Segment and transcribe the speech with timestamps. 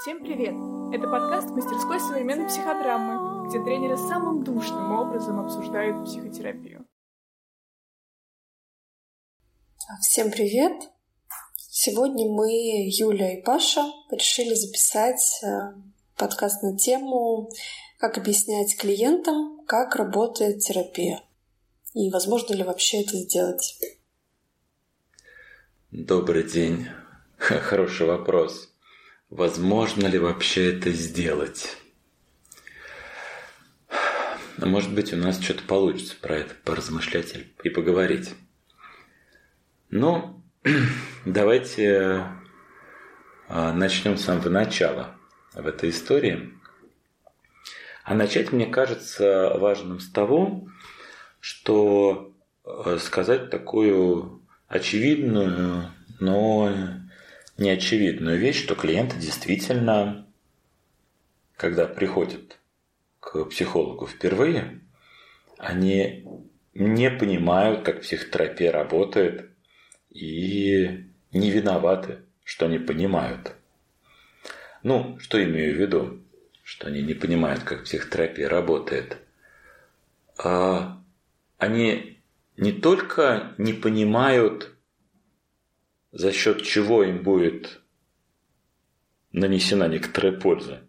[0.00, 0.54] Всем привет!
[0.94, 6.86] Это подкаст мастерской современной психодрамы, где тренеры самым душным образом обсуждают психотерапию.
[10.00, 10.74] Всем привет!
[11.56, 13.82] Сегодня мы, Юля и Паша,
[14.12, 15.72] решили записать э,
[16.16, 17.50] подкаст на тему
[17.98, 21.20] «Как объяснять клиентам, как работает терапия»
[21.94, 23.76] и возможно ли вообще это сделать.
[25.90, 26.86] Добрый день.
[27.38, 28.74] Хороший вопрос.
[29.30, 31.78] Возможно ли вообще это сделать?
[34.58, 38.34] Может быть, у нас что-то получится про это поразмышлять и поговорить.
[39.88, 40.42] Ну,
[41.24, 42.26] давайте
[43.48, 45.16] а, начнем с самого начала
[45.54, 46.58] в этой истории.
[48.02, 50.66] А начать, мне кажется, важным с того,
[51.38, 52.32] что
[52.64, 56.97] э, сказать такую очевидную, но
[57.58, 60.26] неочевидную вещь, что клиенты действительно,
[61.56, 62.58] когда приходят
[63.20, 64.80] к психологу впервые,
[65.58, 66.24] они
[66.74, 69.50] не понимают, как психотерапия работает,
[70.10, 73.52] и не виноваты, что не понимают.
[74.82, 76.20] Ну, что имею в виду,
[76.62, 79.18] что они не понимают, как психотерапия работает.
[80.38, 81.02] А
[81.58, 82.20] они
[82.56, 84.72] не только не понимают,
[86.12, 87.80] за счет чего им будет
[89.32, 90.82] нанесена некоторая польза,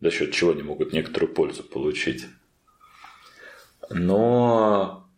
[0.00, 2.26] за счет чего они могут некоторую пользу получить,
[3.90, 5.08] но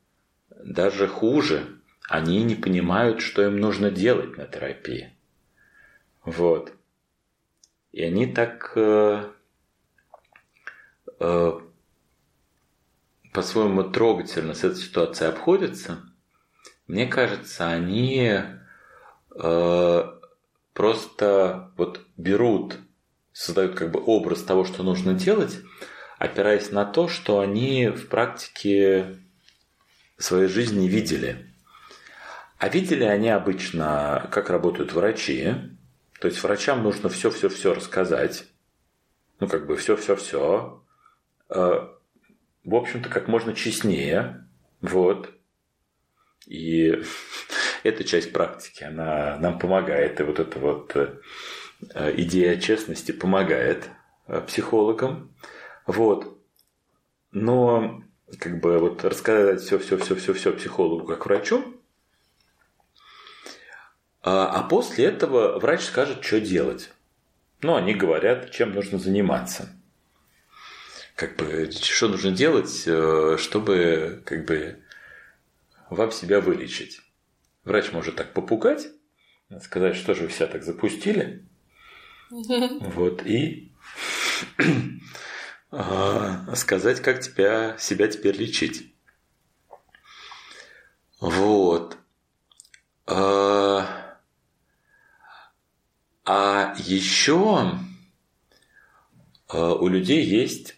[0.50, 5.12] даже хуже, они не понимают, что им нужно делать на терапии.
[6.24, 6.72] Вот.
[7.92, 9.30] И они так э,
[11.20, 11.60] э,
[13.32, 16.02] по-своему трогательно с этой ситуацией обходятся,
[16.86, 18.40] мне кажется, они
[19.34, 20.04] э,
[20.72, 22.78] просто вот берут,
[23.32, 25.58] создают как бы образ того, что нужно делать,
[26.18, 29.18] опираясь на то, что они в практике
[30.18, 31.54] своей жизни видели.
[32.58, 35.52] А видели они обычно, как работают врачи.
[36.20, 38.46] То есть врачам нужно все-все-все рассказать.
[39.40, 40.82] Ну, как бы все-все-все.
[41.50, 41.88] Э,
[42.64, 44.48] в общем-то, как можно честнее.
[44.80, 45.30] Вот.
[46.46, 46.92] И
[47.84, 50.20] эта часть практики, она нам помогает.
[50.20, 53.88] И вот эта вот э, идея честности помогает
[54.26, 55.34] э, психологам.
[55.86, 56.38] Вот.
[57.30, 58.02] Но
[58.38, 61.80] как бы вот рассказать все, все, все, все, все психологу как врачу,
[64.22, 66.90] а, а после этого врач скажет, что делать.
[67.60, 69.68] Ну, они говорят, чем нужно заниматься
[71.14, 74.80] как бы, что нужно делать, э, чтобы как бы
[75.90, 77.00] вам себя вылечить.
[77.64, 78.88] Врач может так попугать,
[79.60, 81.46] сказать, что же вы себя так запустили.
[82.30, 83.72] Вот, и
[85.70, 88.94] а, сказать, как тебя, себя теперь лечить.
[91.20, 91.96] Вот.
[93.06, 94.18] А,
[96.24, 97.78] а еще
[99.48, 100.76] а, у людей есть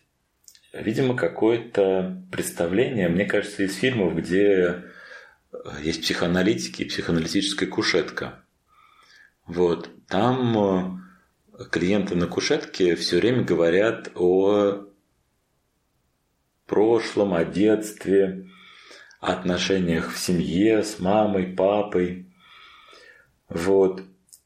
[0.79, 4.85] Видимо, какое-то представление, мне кажется, из фильмов, где
[5.83, 8.45] есть психоаналитики и психоаналитическая кушетка.
[9.47, 9.91] Вот.
[10.09, 11.01] Там
[11.59, 14.87] э, клиенты на кушетке все время говорят о
[16.67, 18.49] прошлом, о детстве,
[19.21, 22.33] о отношениях в семье с мамой, папой.
[23.49, 24.03] Вот.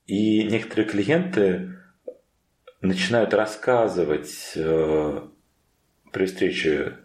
[0.06, 1.78] И некоторые клиенты
[2.80, 5.28] начинают рассказывать э,
[6.12, 6.98] при встрече,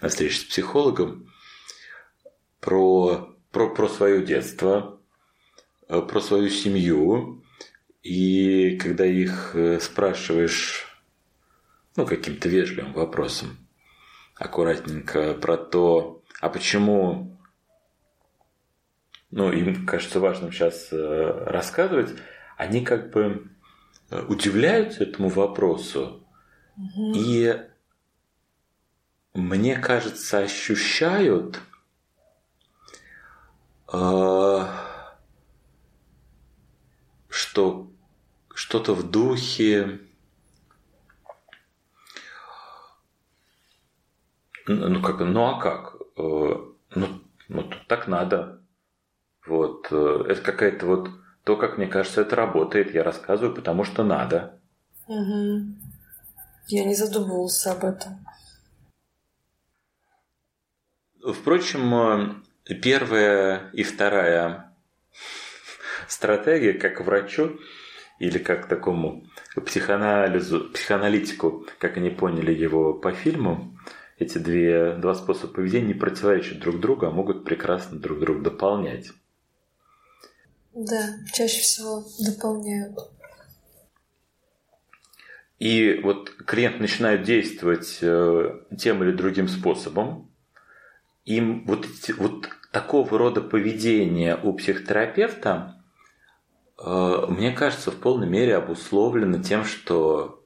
[0.00, 1.27] на встрече с психологом
[2.68, 5.00] про, про, про свое детство,
[5.88, 7.42] э, про свою семью.
[8.02, 10.86] И когда их э, спрашиваешь
[11.96, 13.56] ну, каким-то вежливым вопросом,
[14.34, 17.40] аккуратненько про то, а почему,
[19.30, 22.10] ну, им кажется важным сейчас э, рассказывать,
[22.58, 23.50] они как бы
[24.28, 26.22] удивляются этому вопросу,
[27.14, 27.62] и
[29.32, 31.62] мне кажется, ощущают
[37.28, 37.90] что
[38.54, 40.00] что-то в духе.
[44.66, 45.96] Ну как ну а как?
[46.16, 46.56] Э,
[46.94, 48.60] ну, ну так надо.
[49.46, 51.10] Вот э, это какая-то вот
[51.44, 52.92] то как мне кажется это работает.
[52.92, 54.60] Я рассказываю потому что надо.
[55.06, 55.62] Угу.
[56.66, 58.26] Я не задумывался об этом.
[61.22, 62.44] Впрочем,
[62.74, 64.72] первая и вторая
[66.08, 67.58] стратегия, как врачу
[68.18, 69.26] или как такому
[69.64, 73.76] психоанализу, психоаналитику, как они поняли его по фильму,
[74.18, 79.10] эти две, два способа поведения не противоречат друг другу, а могут прекрасно друг друга дополнять.
[80.74, 82.98] Да, чаще всего дополняют.
[85.58, 90.30] И вот клиент начинает действовать э, тем или другим способом.
[91.24, 95.82] Им вот, эти, вот такого рода поведение у психотерапевта,
[96.78, 100.44] э, мне кажется, в полной мере обусловлено тем, что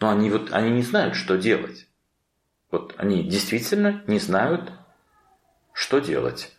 [0.00, 1.86] ну, они, вот, они не знают, что делать.
[2.70, 4.72] Вот они действительно не знают,
[5.72, 6.56] что делать.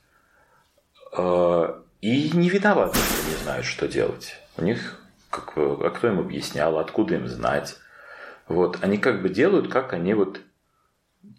[1.18, 4.36] Э, и не виноваты, что не знают, что делать.
[4.58, 5.00] У них,
[5.30, 7.78] как, а кто им объяснял, откуда им знать.
[8.48, 10.42] Вот, они как бы делают, как они вот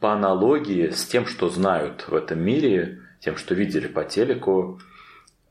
[0.01, 4.81] по аналогии с тем, что знают в этом мире, тем, что видели по телеку,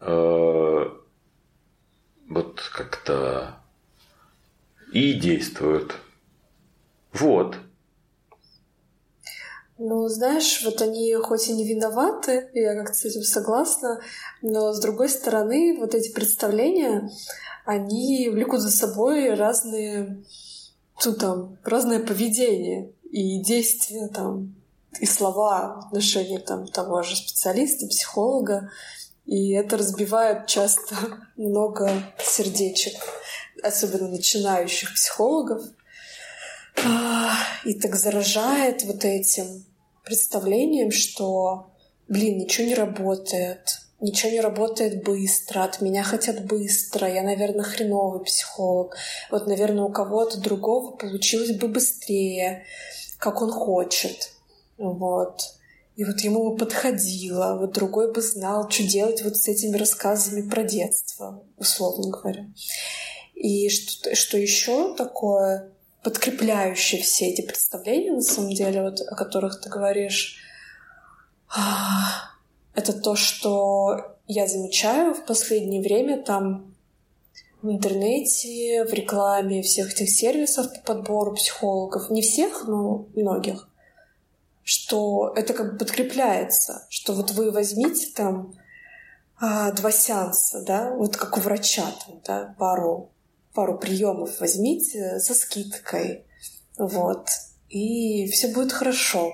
[0.02, 0.90] э,
[2.30, 3.58] вот как-то
[4.92, 5.96] и действуют.
[7.14, 7.56] Вот.
[9.78, 14.02] Ну, знаешь, вот они хоть и не виноваты, я как-то с этим согласна,
[14.42, 17.10] но с другой стороны, вот эти представления,
[17.66, 20.24] они влекут за собой разные
[21.04, 24.56] ну, там, разное поведение и действия там,
[25.00, 28.70] и слова в отношении там, того же специалиста, психолога.
[29.26, 30.96] И это разбивает часто
[31.38, 32.96] много сердечек,
[33.64, 35.64] особенно начинающих психологов.
[36.84, 37.34] А,
[37.66, 39.66] и так заражает вот этим
[40.04, 41.72] представлением, что,
[42.08, 48.24] блин, ничего не работает, ничего не работает быстро, от меня хотят быстро, я, наверное, хреновый
[48.24, 48.98] психолог.
[49.30, 52.66] Вот, наверное, у кого-то другого получилось бы быстрее,
[53.20, 54.32] как он хочет.
[54.82, 55.42] Вот.
[55.96, 60.50] И вот ему бы подходило, вот другой бы знал, что делать вот с этими рассказами
[60.50, 62.48] про детство, условно говоря.
[63.36, 65.72] И что, что еще такое
[66.04, 70.38] подкрепляющее все эти представления, на самом деле, вот, о которых ты говоришь,
[71.56, 72.32] а,
[72.74, 76.74] это то, что я замечаю в последнее время там
[77.62, 82.10] в интернете, в рекламе всех этих сервисов по подбору психологов.
[82.10, 83.68] Не всех, но многих.
[84.74, 86.86] Что это как бы подкрепляется.
[86.90, 88.54] Что вот вы возьмите там
[89.40, 93.12] а, два сеанса, да, вот как у врача, там, да, пару,
[93.54, 96.26] пару приемов возьмите со скидкой.
[96.78, 97.28] Вот.
[97.68, 99.34] И все будет хорошо.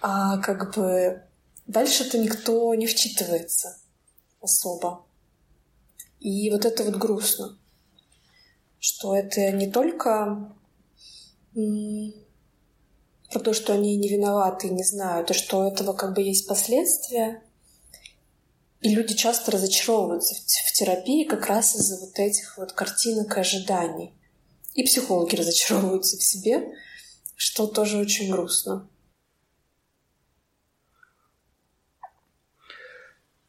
[0.00, 1.22] А как бы
[1.66, 3.78] Дальше-то никто не вчитывается
[4.40, 5.04] особо.
[6.20, 7.58] И вот это вот грустно,
[8.78, 10.54] что это не только
[13.30, 16.22] про то, что они не виноваты и не знают, а что у этого как бы
[16.22, 17.42] есть последствия.
[18.80, 24.14] И люди часто разочаровываются в терапии как раз из-за вот этих вот картинок и ожиданий.
[24.74, 26.72] И психологи разочаровываются в себе,
[27.36, 28.88] что тоже очень грустно.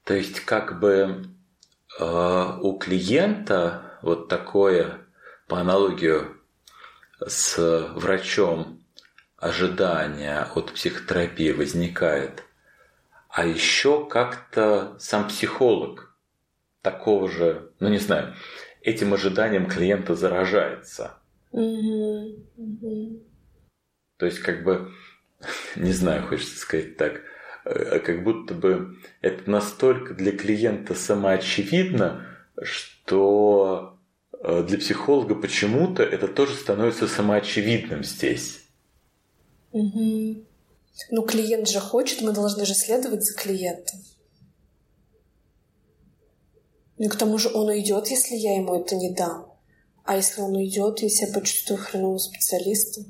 [0.04, 1.28] То есть как бы
[2.00, 5.06] э, у клиента вот такое,
[5.48, 6.42] по аналогию
[7.20, 7.58] с
[7.94, 8.82] врачом,
[9.38, 12.44] ожидание от психотерапии возникает.
[13.30, 16.16] А еще как-то сам психолог
[16.81, 18.35] такого же, ну не знаю,
[18.81, 21.18] этим ожиданием клиента заражается.
[21.54, 22.45] Mm-hmm.
[22.57, 23.23] Mm-hmm.
[24.18, 24.92] То есть как бы,
[25.76, 27.21] не знаю, хочется сказать так–
[27.68, 32.26] Э, как будто бы это настолько для клиента самоочевидно,
[32.62, 34.00] что
[34.42, 38.67] э, для психолога почему-то это тоже становится самоочевидным здесь.
[39.71, 40.45] Угу.
[41.12, 44.00] Ну, клиент же хочет, мы должны же следовать за клиентом.
[46.97, 49.54] Ну, к тому же он уйдет, если я ему это не дам.
[50.04, 53.02] А если он уйдет, если я почувствую хренового специалиста?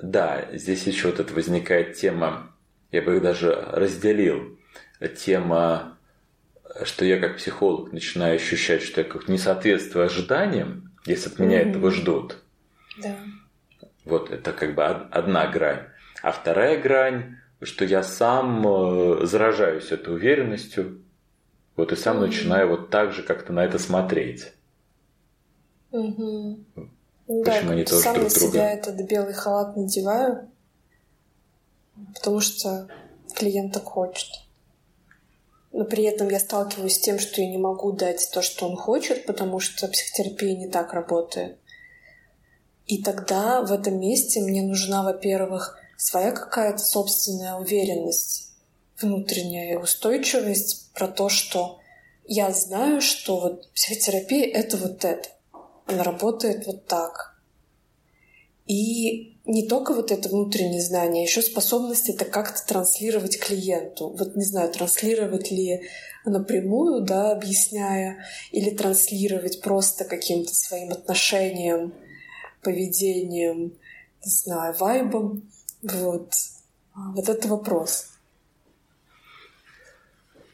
[0.00, 2.56] Да, здесь еще вот это возникает тема,
[2.90, 4.58] я бы их даже разделил,
[5.18, 5.98] тема,
[6.84, 11.62] что я как психолог начинаю ощущать, что я как не соответствую ожиданиям, если от меня
[11.62, 11.70] mm-hmm.
[11.70, 12.42] этого ждут.
[13.02, 13.16] Да.
[14.04, 15.86] Вот это как бы одна грань.
[16.22, 21.02] А вторая грань, что я сам э, заражаюсь этой уверенностью,
[21.76, 24.52] вот и сам начинаю вот так же как-то на это смотреть.
[25.92, 28.52] Ну, Почему да, они тоже сам друг на друга?
[28.52, 30.50] себя этот белый халат надеваю,
[32.14, 32.88] потому что
[33.36, 34.28] клиент так хочет.
[35.72, 38.76] Но при этом я сталкиваюсь с тем, что я не могу дать то, что он
[38.76, 41.59] хочет, потому что психотерапия не так работает.
[42.90, 48.50] И тогда в этом месте мне нужна, во-первых, своя какая-то собственная уверенность
[49.00, 51.78] внутренняя устойчивость про то, что
[52.24, 55.28] я знаю, что вот психотерапия— это вот это.
[55.86, 57.40] Она работает вот так.
[58.66, 64.08] И не только вот это внутреннее знание, еще способность это как-то транслировать клиенту.
[64.18, 65.82] Вот не знаю, транслировать ли
[66.24, 71.94] напрямую, да, объясняя, или транслировать просто каким-то своим отношением,
[72.62, 73.72] поведением,
[74.24, 75.42] не знаю, вайбом.
[75.82, 76.32] Вот.
[76.94, 78.10] Вот это вопрос.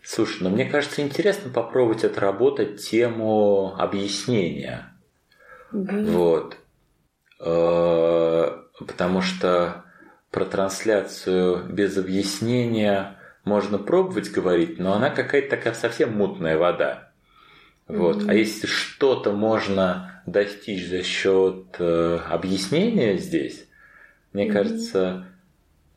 [0.02, 4.92] Слушай, ну мне кажется, интересно попробовать отработать тему объяснения.
[5.72, 6.04] Угу.
[6.12, 6.56] Вот.
[7.40, 9.84] Э, потому что
[10.30, 17.12] про трансляцию без объяснения можно пробовать говорить, но она какая-то такая совсем мутная вода.
[17.88, 18.18] Вот.
[18.18, 18.30] Mm-hmm.
[18.30, 23.66] А если что-то можно достичь за счет э, объяснения здесь,
[24.32, 24.52] мне mm-hmm.
[24.52, 25.26] кажется,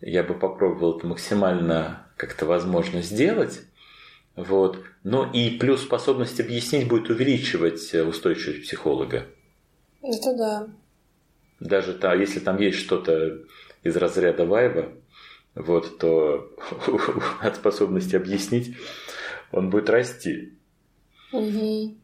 [0.01, 3.61] я бы попробовал это максимально как-то возможно сделать.
[4.35, 4.81] Вот.
[5.03, 9.25] Но и плюс способность объяснить будет увеличивать э, устойчивость психолога.
[10.01, 10.67] Это да.
[11.59, 13.39] Даже та, если там есть что-то
[13.83, 14.93] из разряда вайба,
[15.55, 16.49] вот, то
[17.41, 18.77] от способности объяснить
[19.51, 20.53] он будет расти.
[21.31, 21.97] Угу.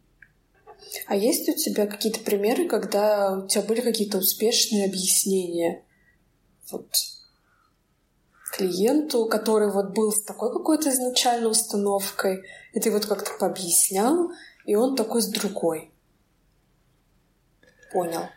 [1.07, 5.83] А есть у тебя какие-то примеры, когда у тебя были какие-то успешные объяснения?
[6.71, 6.89] Вот
[8.55, 14.31] клиенту, который вот был с такой какой-то изначальной установкой, и ты вот как-то пообъяснял,
[14.65, 15.91] и он такой с другой.
[17.91, 18.29] Понял.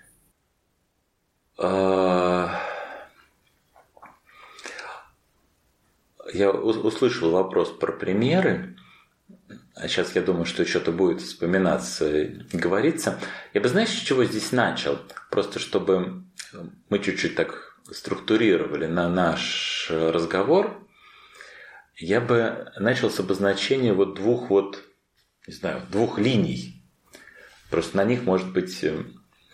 [1.57, 2.61] А,
[6.33, 8.77] я услышал вопрос про примеры.
[9.81, 13.21] А сейчас я думаю, что что-то будет вспоминаться говориться.
[13.55, 14.99] Я бы, знаешь, с чего здесь начал?
[15.31, 16.25] Просто чтобы
[16.89, 20.85] мы чуть-чуть так структурировали на наш разговор.
[21.97, 24.83] Я бы начал с обозначения вот двух вот,
[25.47, 26.83] не знаю, двух линий.
[27.71, 28.85] Просто на них, может быть,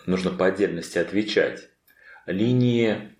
[0.07, 1.69] нужно по отдельности отвечать
[2.25, 3.15] линии,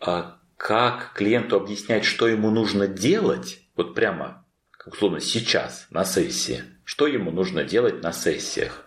[0.00, 4.44] а, как клиенту объяснять, что ему нужно делать, вот прямо,
[4.86, 8.86] условно, сейчас на сессии, что ему нужно делать на сессиях.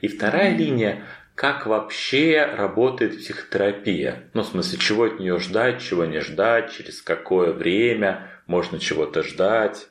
[0.00, 4.30] И вторая линия, как вообще работает психотерапия.
[4.34, 9.22] Ну, в смысле, чего от нее ждать, чего не ждать, через какое время можно чего-то
[9.22, 9.88] ждать.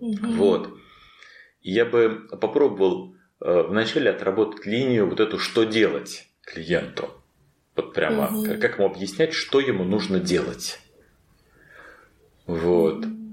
[0.00, 0.26] Угу.
[0.32, 0.78] Вот.
[1.60, 7.10] Я бы попробовал э, вначале отработать линию вот эту «что делать» клиенту.
[7.74, 8.44] Вот прямо, угу.
[8.60, 10.78] как, ему объяснять, что ему нужно делать.
[12.46, 13.04] Вот.
[13.04, 13.23] А,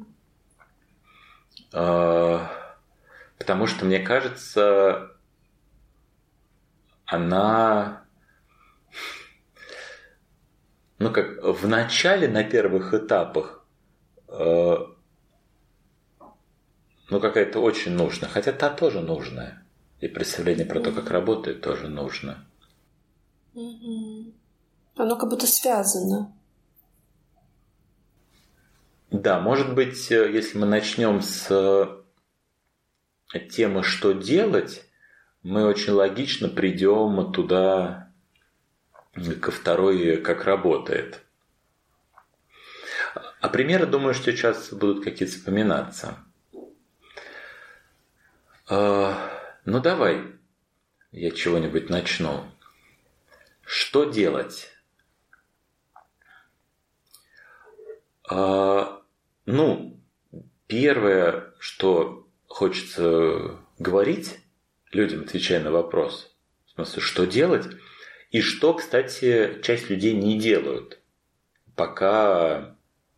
[1.72, 5.12] потому что, мне кажется,
[7.06, 8.04] она,
[11.00, 13.66] ну как, в начале, на первых этапах,
[14.28, 14.78] э,
[17.10, 19.66] ну какая-то очень нужная, хотя та тоже нужная.
[20.00, 22.46] И представление про то, как работает, тоже нужно.
[23.54, 26.34] Оно как будто связано.
[29.12, 34.86] Да, может быть, э, если мы начнем с э, темы «что делать»,
[35.44, 38.10] мы очень логично придем туда
[39.42, 41.22] ко второй «как работает».
[43.42, 46.18] А примеры, думаю, что сейчас будут какие-то вспоминаться.
[48.70, 49.14] Э,
[49.66, 50.36] ну давай,
[51.12, 52.46] я чего-нибудь начну.
[53.66, 54.70] Что делать?
[59.46, 60.00] Ну,
[60.68, 64.40] первое, что хочется говорить
[64.92, 66.36] людям, отвечая на вопрос,
[66.68, 67.68] в смысле, что делать,
[68.30, 71.00] и что, кстати, часть людей не делают,
[71.76, 72.76] пока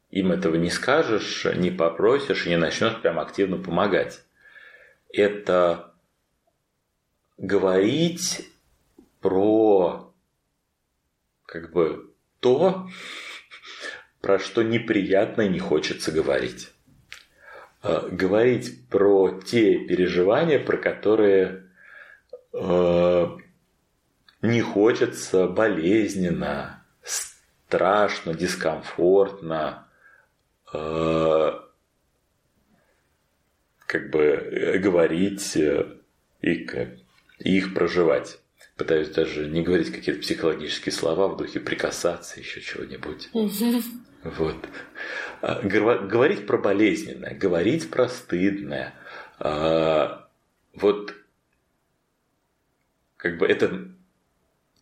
[0.10, 4.24] им этого не скажешь, не попросишь и не начнешь прям активно помогать.
[5.12, 5.94] Это
[7.38, 8.50] говорить
[9.22, 10.13] про
[11.46, 12.89] как бы то,
[14.24, 16.72] про что неприятно и не хочется говорить.
[17.82, 21.65] А, говорить про те переживания, про которые
[22.53, 23.27] э,
[24.42, 29.89] не хочется болезненно, страшно, дискомфортно,
[30.74, 31.51] э,
[33.86, 35.86] как бы э, говорить и,
[36.42, 38.39] и их проживать
[38.75, 43.30] пытаюсь даже не говорить какие-то психологические слова в духе прикасаться, еще чего-нибудь.
[44.24, 44.58] Вот.
[45.42, 48.94] А, говорить про болезненное, говорить про стыдное.
[49.39, 50.27] А,
[50.74, 51.13] вот
[53.18, 53.89] как бы это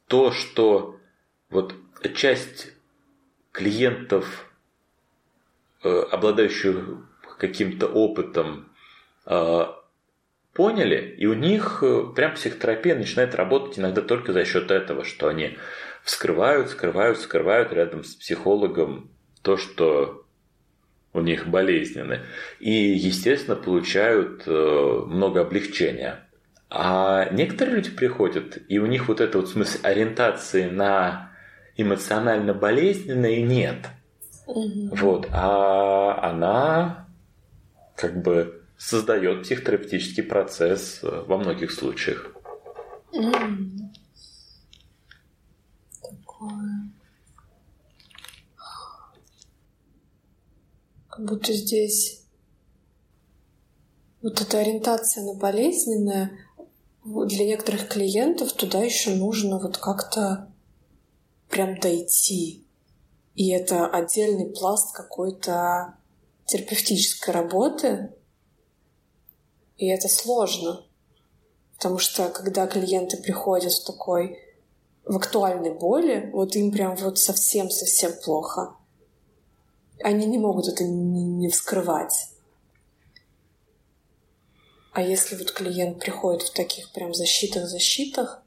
[0.07, 0.99] то, что
[1.49, 1.75] вот
[2.15, 2.71] часть
[3.51, 4.49] клиентов
[5.83, 7.03] э, обладающие
[7.37, 8.71] каким-то опытом,
[9.25, 9.65] э,
[10.53, 15.27] поняли, и у них э, прям психотерапия начинает работать иногда только за счет этого, что
[15.27, 15.57] они
[16.03, 20.25] вскрывают, скрывают, скрывают рядом с психологом то, что
[21.13, 22.19] у них болезненно.
[22.59, 26.27] И, естественно, получают э, много облегчения.
[26.69, 31.31] А некоторые люди приходят, и у них вот это вот смысл ориентации на
[31.75, 33.89] эмоционально болезненное нет.
[34.47, 34.95] Угу.
[34.95, 35.27] Вот.
[35.31, 37.07] А она
[37.95, 42.31] как бы создает психотерапевтический процесс э, во многих случаях.
[43.13, 43.91] М.
[46.01, 46.91] Такое.
[51.11, 52.21] Как будто здесь
[54.21, 56.31] вот эта ориентация на болезненное
[57.03, 60.49] для некоторых клиентов туда еще нужно вот как-то
[61.49, 62.65] прям дойти.
[63.35, 65.95] И это отдельный пласт какой-то
[66.45, 68.13] терапевтической работы.
[69.75, 70.85] И это сложно.
[71.75, 74.39] Потому что когда клиенты приходят в такой
[75.03, 78.77] в актуальной боли, вот им прям вот совсем-совсем плохо.
[80.03, 82.29] Они не могут это не, вскрывать.
[84.93, 88.43] А если вот клиент приходит в таких прям защитах-защитах,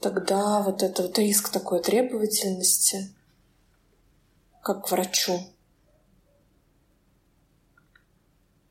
[0.00, 3.14] тогда вот это вот риск такой требовательности,
[4.62, 5.40] как к врачу,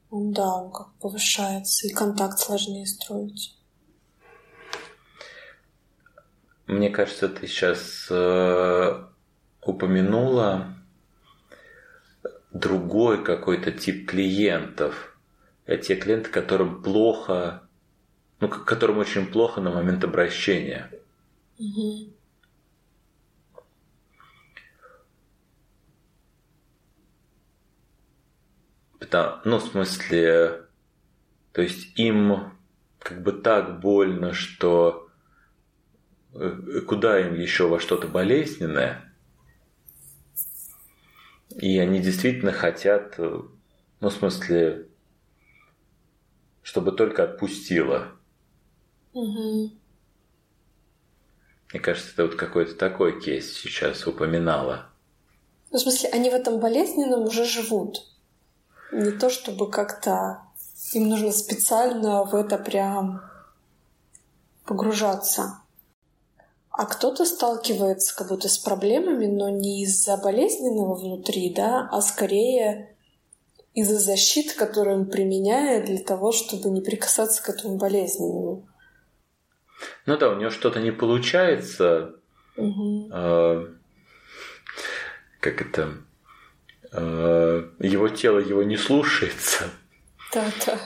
[0.10, 3.55] он, да, он как повышается, и контакт сложнее строить.
[6.68, 9.04] Мне кажется, ты сейчас э,
[9.62, 10.76] упомянула
[12.52, 15.18] другой какой-то тип клиентов.
[15.66, 17.64] Это те клиенты, которым плохо,
[18.40, 20.92] ну, которым очень плохо на момент обращения.
[21.60, 22.14] Мгм.
[29.00, 30.66] Потому- ну, в смысле,
[31.54, 32.52] то есть им
[33.00, 35.05] как бы так больно, что э,
[36.88, 39.02] куда им еще во что-то болезненное.
[41.56, 43.42] И они действительно хотят, э,
[44.02, 44.88] ну, в смысле,
[46.62, 48.12] чтобы только отпустило.
[49.14, 49.72] Мгм.
[51.72, 54.90] Мне кажется, это вот какой-то такой кейс сейчас упоминала.
[55.72, 58.06] Ну, в смысле, они в этом болезненном уже живут.
[58.92, 60.42] Не то чтобы как-то
[60.94, 63.22] им нужно специально в это прям
[64.66, 65.62] погружаться.
[66.78, 72.96] А кто-то сталкивается как будто с проблемами, но не из-за болезненного внутри, да, а скорее
[73.74, 78.68] из-за защит, которые он применяет для того, чтобы не прикасаться к этому болезненному.
[80.06, 82.16] Ну да, у него что-то не получается,
[82.58, 83.68] э,
[85.40, 85.94] как это,
[86.92, 89.70] э, его тело его не слушается,
[90.34, 90.78] Да-да.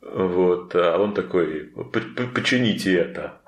[0.00, 3.40] вот, а он такой, «П- п- почините это.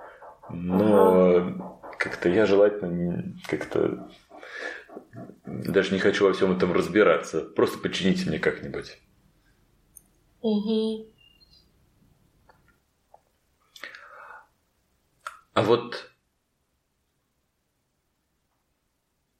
[0.50, 4.08] Но как-то я желательно как-то
[5.44, 7.40] даже не хочу во всем этом разбираться.
[7.40, 8.98] Просто почините мне как-нибудь.
[10.42, 11.06] Мгм.
[15.54, 16.10] А вот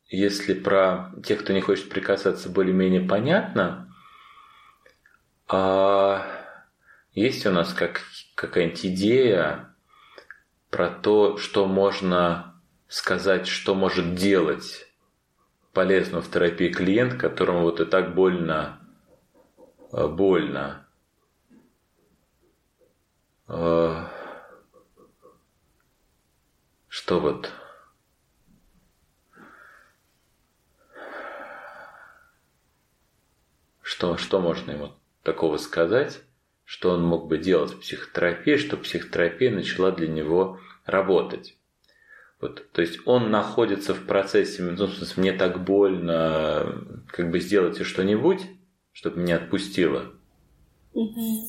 [0.07, 3.93] если про тех, кто не хочет прикасаться, более-менее понятно,
[5.49, 6.27] а
[7.13, 8.03] есть у нас как,
[8.37, 9.74] какая-нибудь идея
[10.75, 14.89] про то, что можно сказать, что может делать
[15.73, 18.81] полезно в терапии клиент, которому вот и так больно,
[19.93, 20.85] э, больно.
[23.47, 24.09] Э,
[26.89, 27.53] Что вот?
[33.81, 36.21] Что, что можно ему такого сказать,
[36.75, 41.57] что он мог бы делать в психотерапии, чтобы психотерапия начала для него работать?
[42.41, 47.39] Вот, то есть он находится в процессе, ну, в смысле, мне так больно, как бы
[47.39, 48.43] сделайте что-нибудь,
[48.93, 50.15] чтобы меня отпустило.
[50.95, 51.47] Мгм.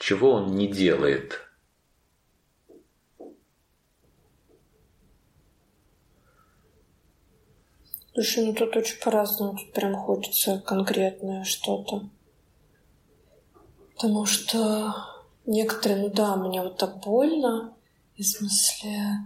[0.00, 1.46] Чего он не делает?
[8.18, 12.10] Слушай, ну тут очень по-разному, тут прям хочется конкретное что-то.
[13.94, 14.92] Потому что
[15.46, 17.76] некоторые, ну да, мне вот так больно,
[18.16, 19.18] в смысле...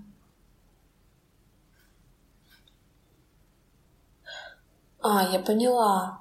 [5.01, 6.21] А, я поняла.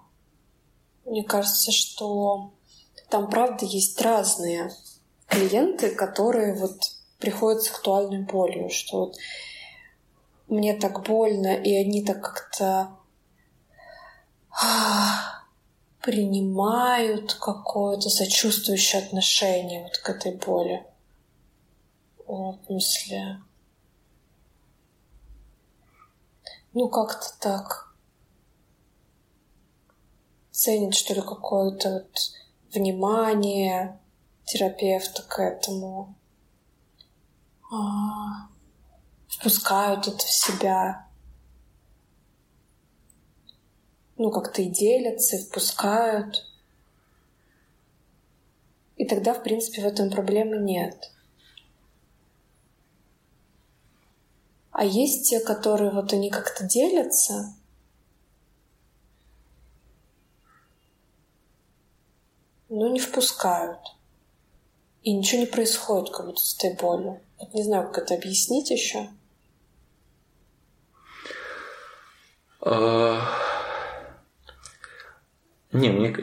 [1.04, 2.54] Мне кажется, что
[3.10, 4.72] там, правда, есть разные
[5.28, 6.80] клиенты, которые вот
[7.20, 9.18] приходят с актуальной болью, что вот
[10.52, 12.98] мне так больно, и они так как-то
[14.52, 15.44] а,
[16.02, 20.86] принимают какое-то сочувствующее отношение вот к этой боли.
[22.28, 23.42] Вот, в смысле...
[26.74, 27.94] Ну, как-то так.
[30.52, 32.32] Ценит, что ли, какое-то вот
[32.74, 34.00] внимание
[34.46, 36.16] терапевта к этому.
[37.72, 38.51] А,
[39.42, 41.08] впускают это в себя.
[44.18, 46.46] Ну, как-то и делятся, и впускают.
[48.98, 51.12] И тогда, в принципе, в этом проблемы нет.
[54.70, 57.56] А есть те, которые вот они как-то делятся,
[62.70, 63.80] но не впускают.
[65.02, 67.20] И ничего не происходит, как будто с этой болью.
[67.40, 69.00] Вот не знаю, как это объяснить еще.
[69.00, 69.14] А,
[75.72, 76.14] не, мне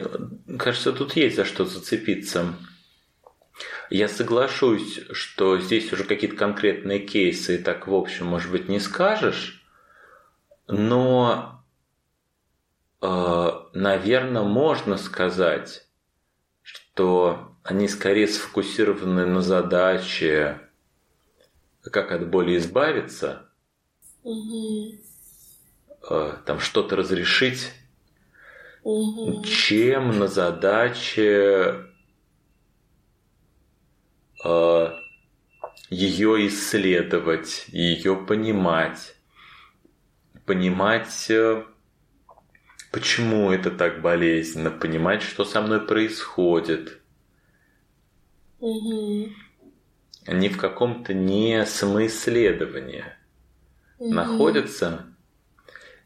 [0.57, 2.53] кажется, тут есть за что зацепиться.
[3.89, 8.79] Я соглашусь, что здесь уже какие-то конкретные кейсы, и так, в общем, может быть, не
[8.79, 9.65] скажешь,
[10.67, 11.63] но,
[13.01, 15.87] э, наверное, можно сказать,
[16.61, 20.61] что они скорее сфокусированы на задаче,
[21.81, 23.49] как от боли избавиться,
[24.23, 24.93] угу.
[26.01, 27.71] Там что-то разрешить,
[28.83, 29.43] угу.
[29.43, 31.85] чем на задаче
[34.43, 34.89] э,
[35.89, 39.15] ее исследовать, ее понимать,
[40.45, 41.63] понимать, э,
[42.91, 46.99] почему это так болезненно, понимать, что со мной происходит.
[48.59, 49.29] Угу.
[50.25, 53.05] Они в каком-то не самоисследовании
[53.97, 54.13] угу.
[54.13, 55.08] находятся.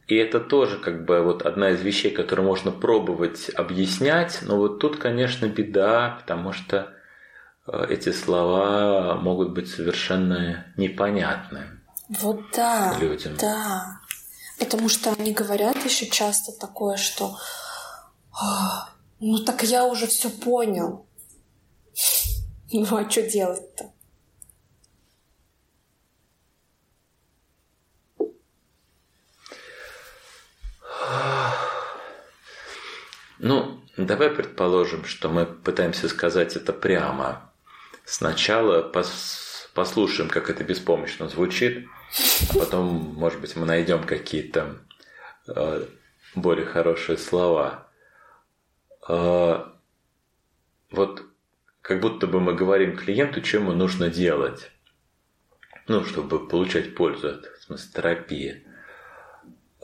[0.07, 4.79] И это тоже как бы вот одна из вещей, которую можно пробовать объяснять, но вот
[4.79, 6.93] тут, конечно, беда, потому что
[7.67, 11.79] э, эти слова могут быть совершенно непонятны.
[12.09, 13.37] Вот да, людям.
[13.39, 13.99] да.
[14.59, 17.37] Потому что они говорят еще часто такое, что
[19.19, 21.07] ну так я уже все понял.
[22.71, 23.92] Ну а что делать-то?
[33.39, 37.51] Ну, давай предположим, что мы пытаемся сказать это прямо.
[38.05, 41.87] Сначала пос послушаем, как это беспомощно звучит,
[42.51, 42.85] а потом,
[43.15, 44.77] может быть, мы найдем какие-то
[45.47, 45.85] э,
[46.35, 47.87] более хорошие слова.
[49.07, 49.65] Э,
[50.91, 51.23] вот
[51.81, 54.71] как будто бы мы говорим клиенту, что ему нужно делать.
[55.87, 58.67] Ну, чтобы получать пользу от в смысле, терапии.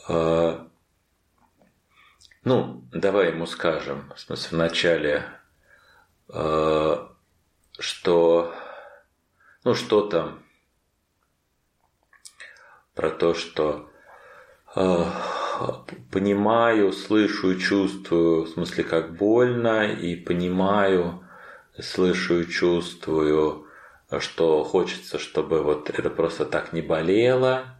[0.07, 0.65] Э,
[2.43, 5.25] ну, давай ему скажем, в смысле, вначале,
[6.29, 7.07] э,
[7.79, 8.55] что,
[9.63, 10.43] ну, что там
[12.95, 13.89] про то, что
[14.75, 15.05] э,
[16.11, 21.25] понимаю, слышу и чувствую, в смысле, как больно, и понимаю,
[21.79, 23.67] слышу и чувствую,
[24.19, 27.75] что хочется, чтобы вот это просто так не болело,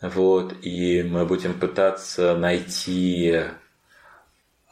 [0.00, 3.44] вот, и мы будем пытаться найти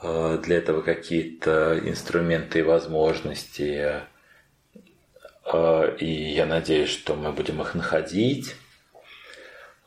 [0.03, 4.03] для этого какие-то инструменты и возможности.
[5.45, 8.57] Э, и я надеюсь, что мы будем их находить.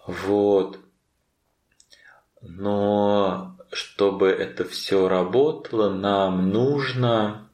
[0.06, 0.80] Вот.
[2.41, 7.49] Но чтобы это все работало, нам нужно,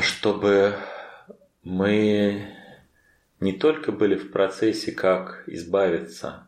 [0.00, 0.76] чтобы
[1.62, 2.54] мы
[3.40, 6.47] не только были в процессе, как избавиться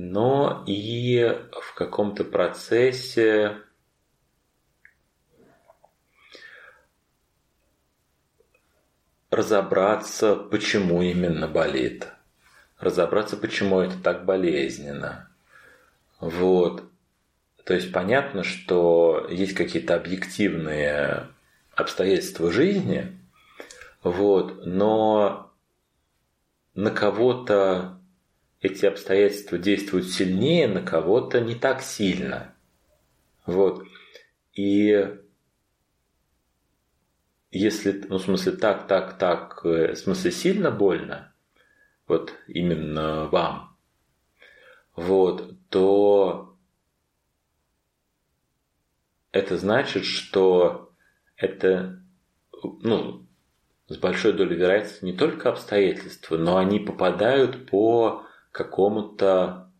[0.00, 3.56] но и в каком-то процессе
[9.28, 12.06] разобраться, почему именно болит,
[12.78, 15.28] разобраться, почему это так болезненно.
[16.20, 16.84] Вот.
[17.64, 21.26] То есть понятно, что есть какие-то объективные
[21.74, 23.18] обстоятельства жизни,
[24.04, 25.50] вот, но
[26.76, 27.97] на кого-то
[28.60, 32.54] эти обстоятельства действуют сильнее, на кого-то не так сильно.
[33.46, 33.86] Вот.
[34.52, 35.16] И
[37.50, 41.32] если, ну, в смысле, так, так, так, э, в смысле, сильно больно,
[42.06, 43.76] вот именно вам,
[44.94, 46.56] вот, то
[49.32, 50.92] это значит, что
[51.36, 52.02] это
[52.62, 53.26] ну,
[53.86, 59.70] с большой долей вероятности не только обстоятельства, но они попадают по какому-то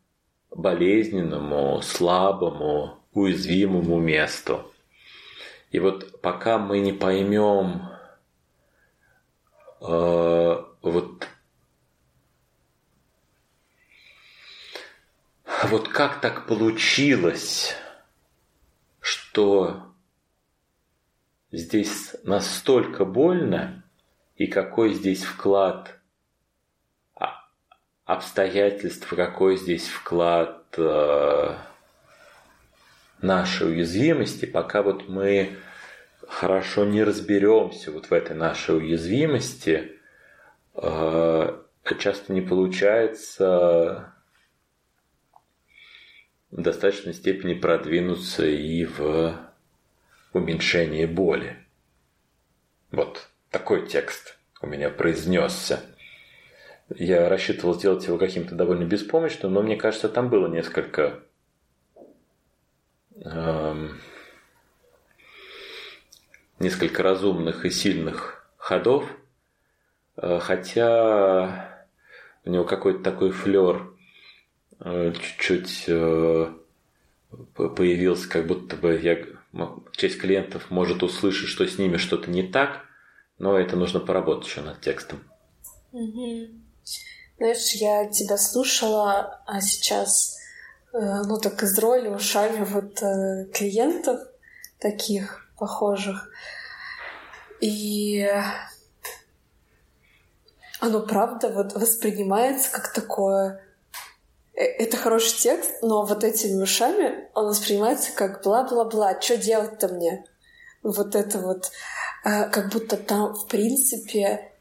[0.50, 4.72] болезненному, слабому, уязвимому месту.
[5.70, 7.88] И вот пока мы не поймем
[9.80, 11.28] э, вот
[15.64, 17.74] вот как так получилось,
[19.00, 19.92] что
[21.50, 23.82] здесь настолько больно,
[24.36, 25.97] и какой здесь вклад
[28.08, 31.56] обстоятельств, какой здесь вклад э,
[33.20, 35.58] нашей уязвимости, пока вот мы
[36.26, 40.00] хорошо не разберемся вот в этой нашей уязвимости,
[40.74, 41.58] э,
[41.98, 44.14] часто не получается
[46.50, 49.38] в достаточной степени продвинуться и в
[50.32, 51.58] уменьшении боли.
[52.90, 55.82] Вот такой текст у меня произнесся.
[56.94, 61.20] Я рассчитывал сделать его каким-то довольно беспомощным, но мне кажется, там было несколько
[63.16, 64.00] эм,
[66.58, 69.04] несколько разумных и сильных ходов,
[70.16, 71.86] э, хотя
[72.44, 73.92] у него какой-то такой флер
[74.80, 76.52] э, чуть-чуть э,
[77.54, 79.24] появился, как будто бы я,
[79.92, 82.84] часть клиентов может услышать, что с ними что-то не так,
[83.38, 85.20] но это нужно поработать еще над текстом.
[87.38, 90.36] Знаешь, я тебя слушала, а сейчас,
[90.92, 92.98] ну так из роли ушами вот
[93.52, 94.20] клиентов
[94.78, 96.30] таких похожих.
[97.60, 98.28] И
[100.80, 103.62] оно правда вот воспринимается как такое
[104.58, 109.20] Э, это хороший текст, но вот этими ушами он воспринимается как бла-бла-бла.
[109.20, 110.24] Что делать-то мне?
[110.82, 111.70] Вот это вот,
[112.24, 114.52] э, как будто там, в принципе,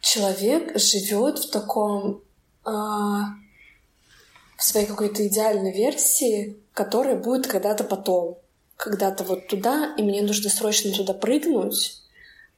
[0.00, 2.22] человек живет в таком
[2.66, 8.38] э, в своей какой-то идеальной версии, которая будет когда-то потом,
[8.76, 12.02] когда-то вот туда, и мне нужно срочно туда прыгнуть.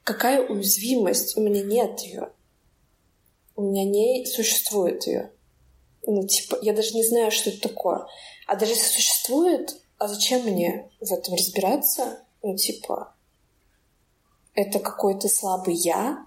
[0.03, 1.37] Какая уязвимость?
[1.37, 2.31] У меня нет ее.
[3.55, 5.31] У меня не существует ее.
[6.05, 8.05] Ну, типа, я даже не знаю, что это такое.
[8.47, 12.19] А даже если существует, а зачем мне в этом разбираться?
[12.41, 13.15] Ну, типа,
[14.53, 16.25] это какой-то слабый я,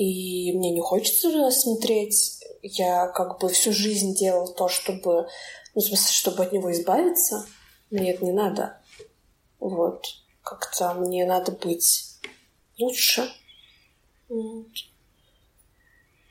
[0.00, 2.42] и мне не хочется смотреть.
[2.62, 5.28] Я как бы всю жизнь делал то, чтобы,
[5.74, 7.46] ну, в смысле, чтобы от него избавиться.
[7.90, 8.80] Мне это не надо.
[9.58, 10.06] Вот.
[10.42, 12.18] Как-то мне надо быть
[12.78, 13.30] лучше.
[14.30, 14.68] Вот.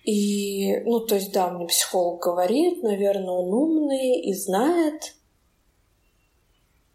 [0.03, 5.15] И, ну, то есть, да, мне психолог говорит, наверное, он умный и знает.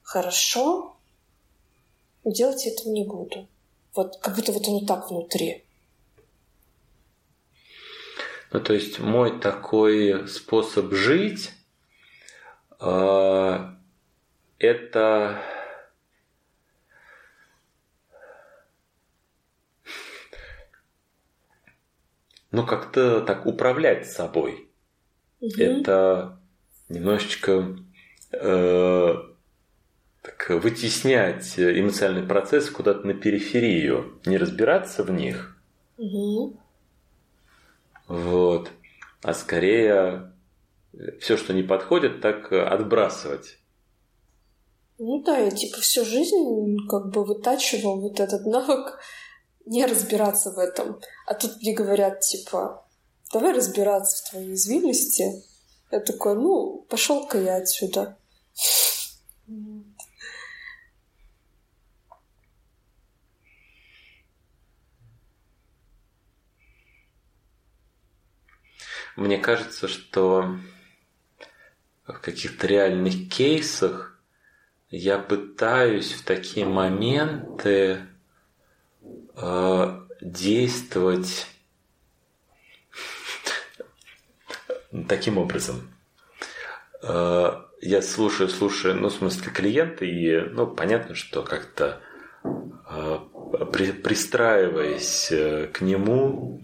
[0.03, 0.97] Хорошо.
[2.25, 3.47] Делать этого не буду.
[3.95, 5.64] Вот как будто вот оно так внутри.
[8.55, 11.51] Ну, то есть мой такой способ жить
[12.79, 13.75] э,
[14.61, 15.43] это
[22.53, 24.71] ну, как-то так управлять собой.
[25.41, 25.61] Угу.
[25.61, 26.39] Это
[26.89, 27.77] немножечко
[28.31, 29.15] э,
[30.23, 35.61] так, вытеснять эмоциональный процесс куда-то на периферию, не разбираться в них.
[35.97, 36.61] Угу.
[38.07, 38.71] Вот.
[39.23, 40.33] А скорее
[41.21, 43.59] все, что не подходит, так отбрасывать.
[44.99, 48.99] Ну да, я типа всю жизнь как бы вытачивал вот этот навык
[49.67, 51.01] не разбираться в этом.
[51.27, 52.87] А тут мне говорят, типа,
[53.33, 55.43] давай разбираться в твоей уязвимости.
[55.91, 58.19] Я такой, ну, пошел-ка я отсюда.
[69.17, 70.57] Мне кажется, что
[72.07, 74.19] в каких-то реальных кейсах
[74.91, 78.01] я пытаюсь в такие моменты
[79.37, 81.47] э, действовать
[85.09, 85.95] таким образом.
[87.03, 92.01] Э, я слушаю, слушаю, ну, в смысле, клиента, и, ну, понятно, что как-то
[92.45, 93.19] э,
[93.73, 96.61] при, пристраиваясь э, к нему,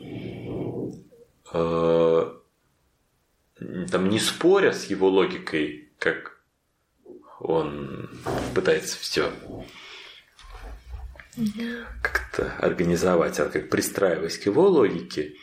[1.53, 2.40] э,
[3.91, 6.41] там, не споря с его логикой, как
[7.39, 8.11] он
[8.55, 9.33] пытается все
[12.03, 15.37] как-то организовать, а как пристраиваясь к его логике,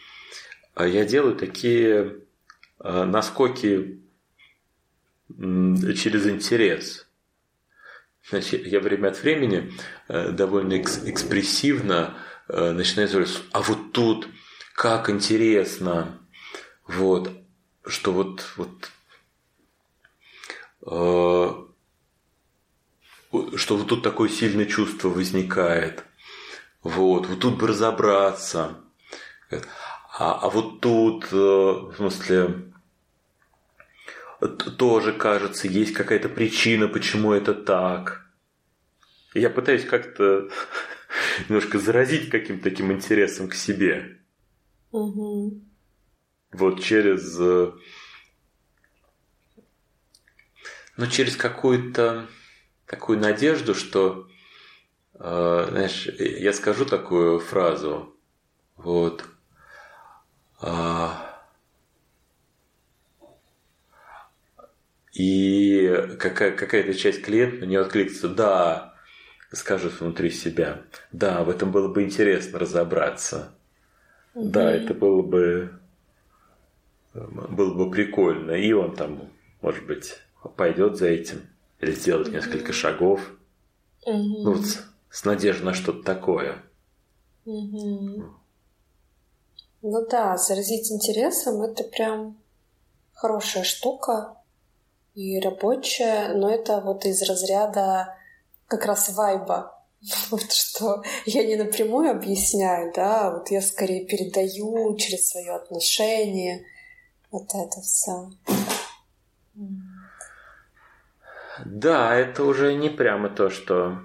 [0.75, 2.17] а я делаю такие
[2.80, 4.01] а, наскоки
[5.30, 7.08] через интерес.
[8.30, 9.71] Значит, я время от времени
[10.10, 12.17] э, довольно экс экспрессивно
[12.49, 14.27] э, начинаю говорить, а вот тут
[14.73, 16.19] как интересно,
[16.86, 17.32] вот,
[17.88, 18.91] что вот, вот
[20.82, 21.67] э,
[23.56, 26.04] что вот тут такое сильное чувство возникает.
[26.84, 28.78] Вот, вот тут бы разобраться.
[30.19, 32.71] А, а вот тут, э, в смысле,
[34.78, 38.26] тоже кажется, есть какая-то причина, почему это так.
[39.34, 40.50] Я пытаюсь как-то
[41.50, 44.19] немножко заразить каким-то таким интересом к себе.
[44.91, 45.62] Угу.
[46.58, 47.39] Вот через...
[47.39, 47.72] Э,
[50.98, 52.26] ну, через какую-то
[52.88, 54.28] такую надежду, что,
[55.13, 58.15] э, знаешь, я скажу такую фразу,
[58.76, 59.24] вот,
[60.63, 61.08] э,
[65.13, 68.96] и какая, какая-то часть клиента не откликнется, да,
[69.52, 73.54] скажет внутри себя, да, в этом было бы интересно разобраться,
[74.34, 74.50] угу.
[74.50, 75.80] да, это было бы
[77.13, 79.30] было бы прикольно, и он там,
[79.62, 80.15] может быть,
[80.56, 81.48] пойдет за этим
[81.80, 83.22] или сделать несколько шагов.
[84.06, 86.63] Ну, вот с, с надеждой на что-то такое.
[89.82, 92.38] Ну да, заразить интересом это прям
[93.13, 94.38] хорошая штука
[95.13, 98.15] и рабочая, но это вот из разряда
[98.67, 99.74] как раз вайба.
[100.30, 106.65] Вот что я не напрямую объясняю, да, вот я скорее передаю через свое отношение
[107.32, 108.32] вот это все.
[111.66, 114.02] Да, это уже не прямо то, что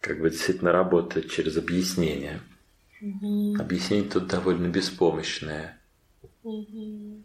[0.00, 2.40] как бы действительно работает через объяснение.
[3.00, 3.56] Угу.
[3.58, 5.80] Объяснение тут довольно беспомощное.
[6.42, 7.24] Угу.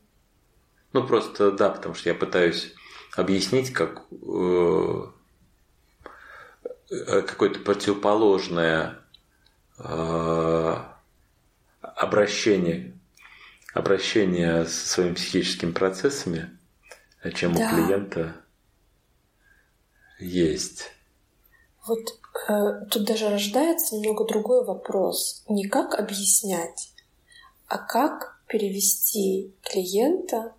[0.94, 2.74] Ну просто да, потому что я пытаюсь
[3.16, 5.08] объяснить как э,
[6.90, 9.00] какое-то противоположное
[9.80, 10.76] э,
[11.82, 12.93] обращение,
[13.74, 16.58] обращение со своими психическими процессами
[17.32, 17.66] чем да.
[17.66, 18.36] у клиента
[20.20, 20.92] есть.
[21.86, 25.44] Вот э, тут даже рождается немного другой вопрос.
[25.48, 26.94] Не как объяснять,
[27.68, 30.54] а как перевести клиента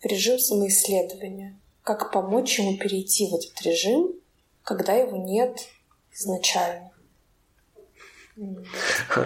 [0.00, 1.58] в режим самоисследования.
[1.82, 4.12] Как помочь ему перейти в этот режим,
[4.62, 5.68] когда его нет
[6.12, 6.90] изначально.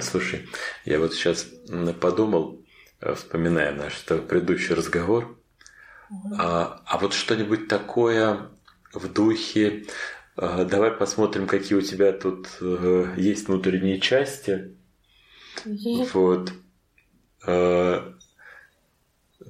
[0.00, 0.46] Слушай,
[0.84, 1.46] я вот сейчас
[2.00, 2.59] подумал,
[3.00, 5.36] вспоминая наш предыдущий разговор,
[6.38, 8.48] а, а вот что-нибудь такое
[8.92, 9.86] в духе
[10.36, 14.74] а, давай посмотрим, какие у тебя тут а, есть внутренние части.
[16.12, 16.52] Вот.
[17.46, 18.14] А,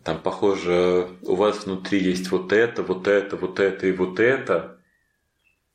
[0.03, 4.81] там, похоже, у вас внутри есть вот это, вот это, вот это и вот это.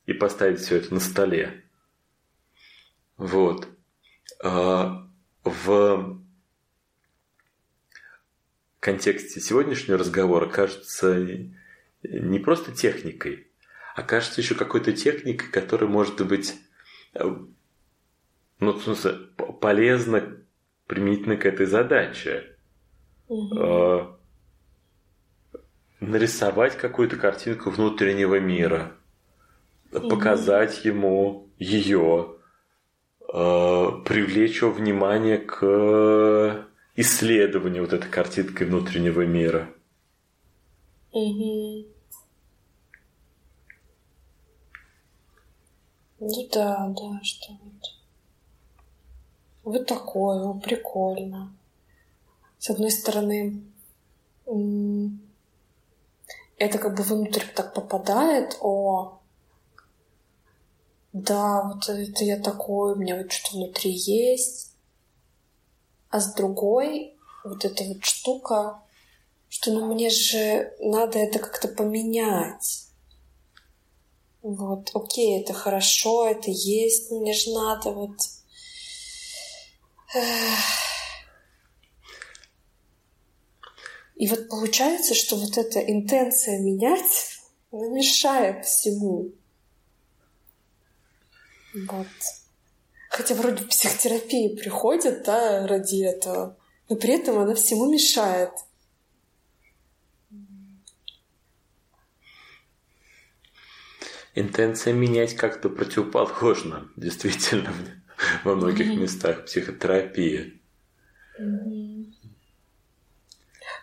[0.04, 1.64] И поставить все это на столе.
[3.16, 3.66] Вот.
[4.44, 5.08] А,
[5.44, 6.20] в
[8.86, 11.26] контексте сегодняшнего разговора кажется
[12.04, 13.48] не просто техникой,
[13.96, 16.54] а кажется еще какой-то техникой, которая может быть
[17.14, 17.24] э,
[18.60, 19.14] ну, в смысле,
[19.60, 20.36] полезна
[20.86, 22.52] применительно к этой задаче.
[23.28, 24.16] Угу.
[25.98, 28.92] нарисовать какую-то картинку внутреннего мира,
[29.90, 30.10] угу.
[30.10, 32.36] показать ему ее,
[33.26, 39.70] привлечь его внимание к исследование вот этой картинкой внутреннего мира.
[41.12, 41.86] Угу.
[46.18, 47.94] Ну да, да, что вот.
[49.62, 51.54] Вот такое, прикольно.
[52.58, 53.62] С одной стороны,
[56.56, 59.20] это как бы внутрь так попадает, о,
[61.12, 64.75] да, вот это я такой, у меня вот что-то внутри есть
[66.10, 68.82] а с другой вот эта вот штука,
[69.48, 72.86] что ну мне же надо это как-то поменять.
[74.42, 78.16] Вот, окей, это хорошо, это есть, но мне же надо вот...
[84.14, 87.40] И вот получается, что вот эта интенция менять,
[87.70, 89.32] она мешает всему.
[91.88, 92.06] Вот.
[93.16, 96.58] Хотя вроде в психотерапии приходят, да, ради этого,
[96.90, 98.50] но при этом она всему мешает.
[104.34, 107.72] Интенция менять как-то противоположна, действительно,
[108.44, 109.00] во многих mm-hmm.
[109.00, 110.60] местах психотерапии.
[111.40, 112.12] Mm-hmm.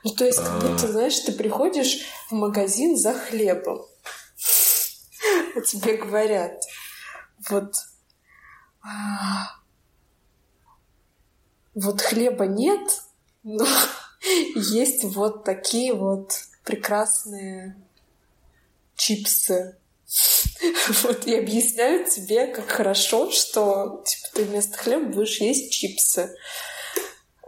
[0.03, 0.91] Ну, то есть, как будто, а.
[0.91, 3.81] знаешь, ты приходишь в магазин за хлебом.
[5.55, 6.61] а тебе говорят,
[7.49, 7.73] вот,
[11.75, 13.01] вот хлеба нет,
[13.43, 13.65] но
[14.55, 17.75] есть вот такие вот прекрасные
[18.95, 19.77] чипсы.
[21.03, 26.35] Вот и объясняют тебе, как хорошо, что типа, ты вместо хлеба будешь есть чипсы.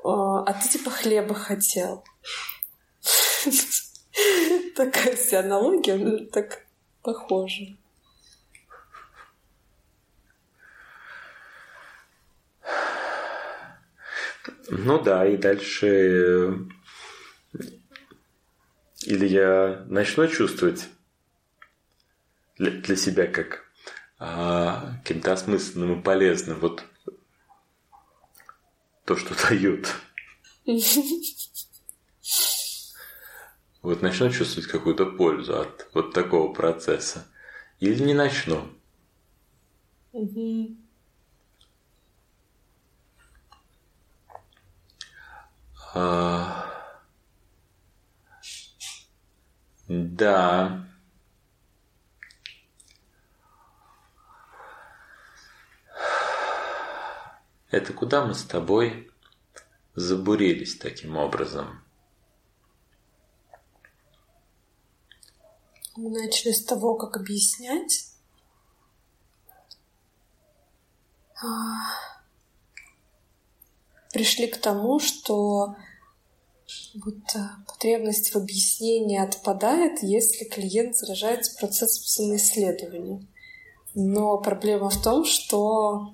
[0.04, 2.04] А, ты типа хлеба хотел.
[4.76, 6.66] Такая вся аналогия, так
[7.04, 7.78] похожа.
[14.70, 16.54] Ну да, и дальше э,
[19.06, 20.88] или я начну чувствовать
[22.58, 23.64] для, себя как
[24.18, 26.84] а, каким-то осмысленным и полезным вот
[29.06, 29.94] то, что дают.
[33.82, 37.28] Вот начну чувствовать какую-то пользу от вот такого процесса.
[37.80, 38.68] Или не начну.
[45.96, 46.66] А...
[49.88, 50.86] Да.
[57.72, 59.10] Это куда мы с тобой
[59.96, 61.82] забурились таким образом?
[65.96, 68.12] Мы начали с того, как объяснять.
[74.16, 75.76] Пришли к тому, что
[77.04, 77.18] вот
[77.68, 83.28] потребность в объяснении отпадает, если клиент заражается процессом самоисследования.
[83.94, 86.14] Но проблема в том, что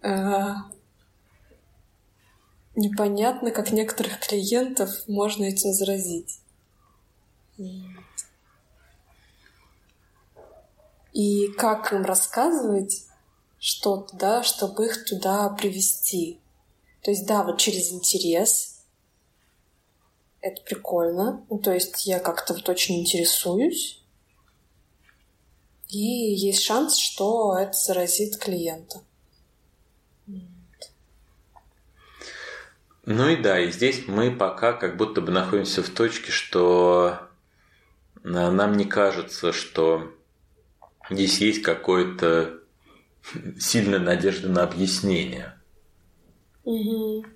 [0.00, 0.54] э,
[2.76, 6.40] непонятно, как некоторых клиентов можно этим заразить.
[11.12, 13.04] И как им рассказывать
[13.58, 16.38] что-то, да, чтобы их туда привести.
[17.02, 18.84] То есть, да, вот через интерес.
[20.40, 21.44] Это прикольно.
[21.50, 24.02] Ну, то есть я как-то вот очень интересуюсь.
[25.88, 29.02] И есть шанс, что это заразит клиента.
[33.04, 37.18] Ну и да, и здесь мы пока как будто бы находимся в точке, что
[38.22, 40.12] нам не кажется, что
[41.10, 42.60] здесь есть какое-то
[43.58, 45.60] сильная надежда на объяснение.
[46.64, 47.26] Угу.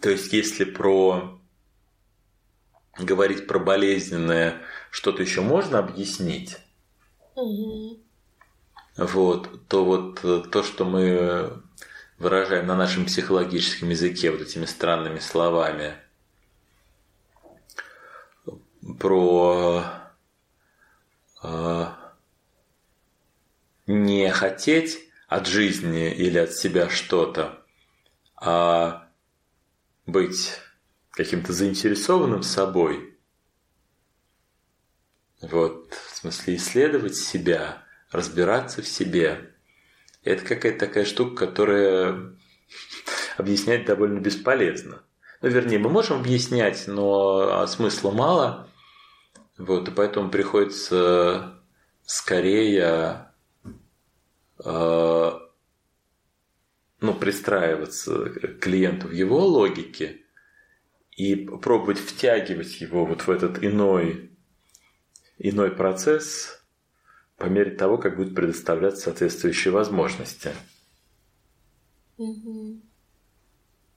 [0.00, 1.38] То есть, если про
[2.98, 6.58] говорить про болезненное, что-то еще можно объяснить,
[7.34, 7.98] угу.
[8.96, 11.62] вот, то вот то, что мы
[12.18, 15.94] выражаем на нашем психологическом языке вот этими странными словами
[18.98, 19.84] про
[21.42, 21.86] э,
[23.86, 27.64] не хотеть от жизни или от себя что-то,
[28.36, 29.08] а
[30.04, 30.58] быть
[31.12, 33.18] каким-то заинтересованным собой.
[35.40, 39.46] Вот, в смысле исследовать себя, разбираться в себе–
[40.22, 42.32] это какая-то такая штука, которая
[43.36, 45.02] объяснять довольно бесполезно.
[45.40, 48.68] Ну, вернее, мы можем объяснять, но смысла мало.
[49.56, 51.54] Вот, и поэтому приходится
[52.04, 53.32] скорее
[54.58, 54.99] э,
[57.20, 60.22] пристраиваться к клиенту в его логике
[61.16, 64.30] и пробовать втягивать его вот в этот иной,
[65.38, 66.56] иной процесс–
[67.40, 70.52] по мере того, как будут предоставляться соответствующие возможности.
[72.18, 72.80] Угу.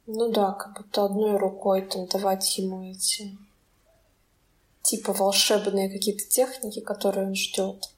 [0.07, 3.37] Ну да, как будто одной рукой там давать ему эти
[4.81, 7.93] типа волшебные какие-то техники, которые он ждет,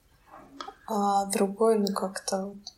[0.88, 2.74] а другой, ну как-то вот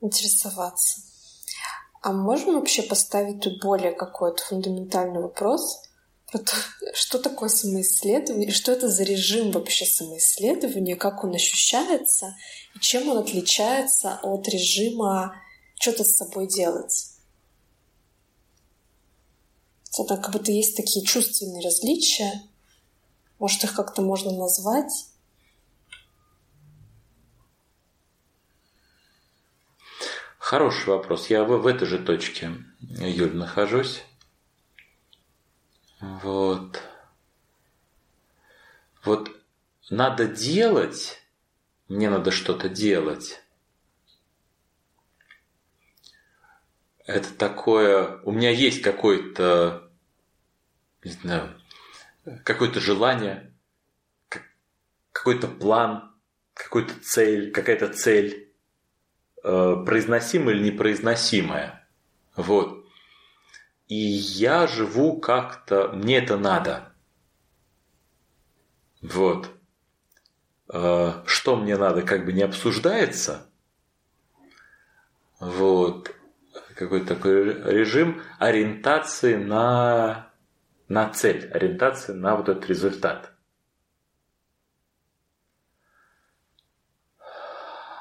[0.00, 1.00] интересоваться.
[2.00, 5.82] А можно вообще поставить тут более какой-то фундаментальный вопрос?
[6.94, 12.34] что такое самоисследование, что это за режим вообще самоисследования, как он ощущается
[12.74, 15.36] и чем он отличается от режима
[15.78, 17.08] что-то с собой делать.
[19.98, 22.42] Это как будто есть такие чувственные различия.
[23.38, 25.11] Может, их как-то можно назвать?
[30.42, 31.30] Хороший вопрос.
[31.30, 34.02] Я в, этой же точке, Юль, нахожусь.
[36.00, 36.82] Вот.
[39.04, 39.30] Вот
[39.88, 41.22] надо делать,
[41.86, 43.40] мне надо что-то делать.
[47.06, 49.92] Это такое, у меня есть какое-то,
[51.04, 51.56] не знаю,
[52.42, 53.54] какое-то желание,
[55.12, 56.12] какой-то план,
[56.52, 58.51] какой-то цель, какая-то цель,
[59.42, 61.88] э, произносимая или непроизносимая.
[62.36, 62.86] Вот.
[63.88, 66.92] И я живу как-то, мне это надо.
[69.02, 69.50] Вот.
[70.72, 73.50] Э, что мне надо, как бы не обсуждается.
[75.40, 76.14] Вот.
[76.76, 80.30] Какой-то такой режим ориентации на,
[80.88, 83.32] на цель, ориентации на вот этот результат.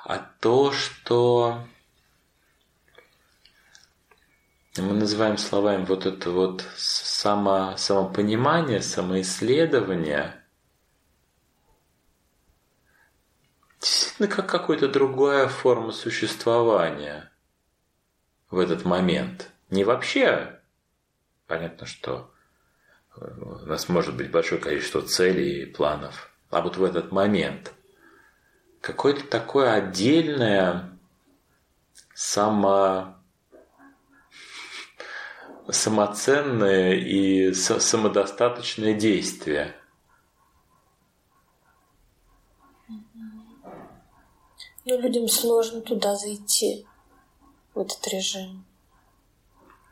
[0.06, 1.66] А то, что
[4.78, 10.36] мы называем словами вот это вот само, самопонимание, самоисследование–
[13.82, 17.32] действительно как какая-то другая форма существования
[18.50, 19.50] в этот момент.
[19.70, 20.60] Не вообще,
[21.48, 22.32] понятно, что
[23.18, 27.74] у нас может быть большое количество целей и планов, а вот в этот момент
[28.82, 30.89] какое-то такое отдельное
[32.13, 33.15] само
[35.69, 39.75] самоценное и самодостаточное действие–
[44.84, 46.86] Но людям сложно туда зайти,
[47.73, 48.65] в этот режим.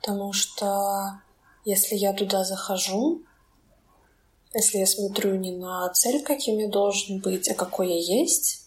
[0.02, 1.22] Потому что
[1.64, 3.22] если я туда захожу,
[4.54, 8.59] если я смотрю не на цель, каким я должен быть, а какой я есть,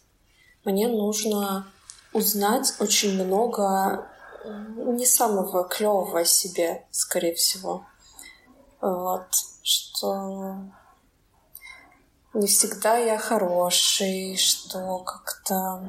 [0.65, 1.67] мне нужно
[2.13, 4.07] узнать очень много
[4.77, 7.85] не самого клевого о себе, скорее всего.
[8.81, 9.27] Вот.
[9.63, 10.57] Что
[12.35, 15.83] не всегда я хороший, что как-то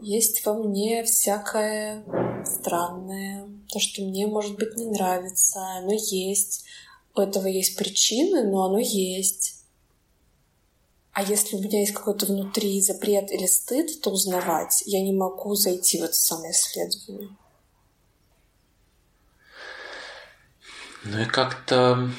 [0.00, 2.04] есть во мне всякое
[2.44, 6.64] странное, то, что мне, может быть, не нравится, оно есть.
[7.14, 9.63] У этого есть причины, но оно есть.
[11.14, 15.54] А если у меня есть какой-то внутри запрет или стыд, то узнавать я не могу
[15.54, 17.36] зайти в это самое исследование.
[21.04, 22.10] Ну и как-то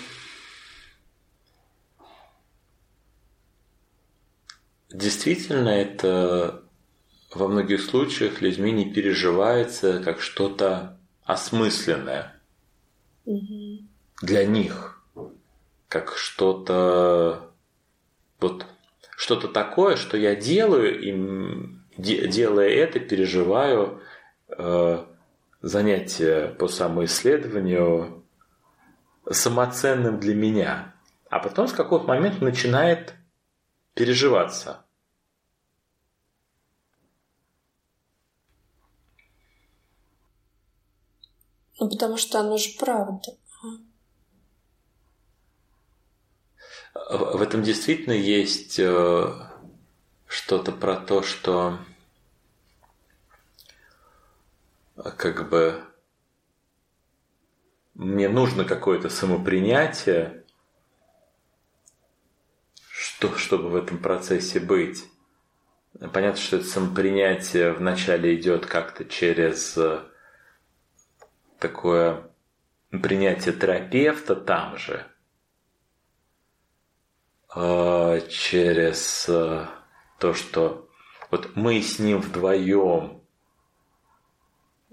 [4.89, 6.64] Действительно, это
[7.34, 12.41] во многих случаях людьми не переживается как что-то осмысленное
[13.26, 13.80] угу.
[14.22, 15.04] для них,
[15.89, 17.52] как что-то
[18.39, 18.66] вот
[19.16, 21.11] что-то такое, что я делаю, и
[21.97, 24.01] делая это, переживаю
[24.49, 25.05] э,
[25.61, 28.24] занятие по самоисследованию
[29.30, 30.93] самоценным для меня.
[31.30, 33.16] А потом с какого-то момента начинает
[33.93, 34.86] переживаться.
[41.80, 43.32] Ну, потому что оно же правда.
[46.96, 49.34] В этом действительно есть э,
[50.28, 51.78] что-то про то, что
[54.96, 55.84] как бы
[57.96, 60.46] мне нужно какое-то самопринятие,
[62.89, 65.06] что, чтобы в этом процессе быть.
[66.14, 70.02] Понятно, что это самопринятие вначале идет как-то через э,
[71.60, 72.30] такое
[72.89, 75.06] принятие терапевта там же,
[77.56, 79.66] через э,
[80.20, 80.89] то, что
[81.32, 83.22] вот мы с ним вдвоем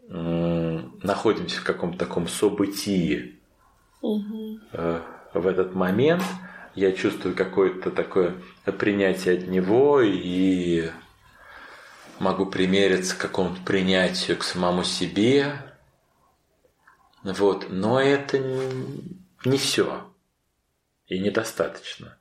[0.09, 3.41] находимся в каком-то таком событии
[4.03, 4.61] угу.
[5.33, 6.23] в этот момент,
[6.75, 8.35] я чувствую какое-то такое
[8.79, 10.91] принятие от него и
[12.19, 15.55] могу примериться к какому-то принятию к самому себе,
[17.25, 18.39] вот, но это
[19.45, 20.13] не все
[21.07, 22.19] и недостаточно.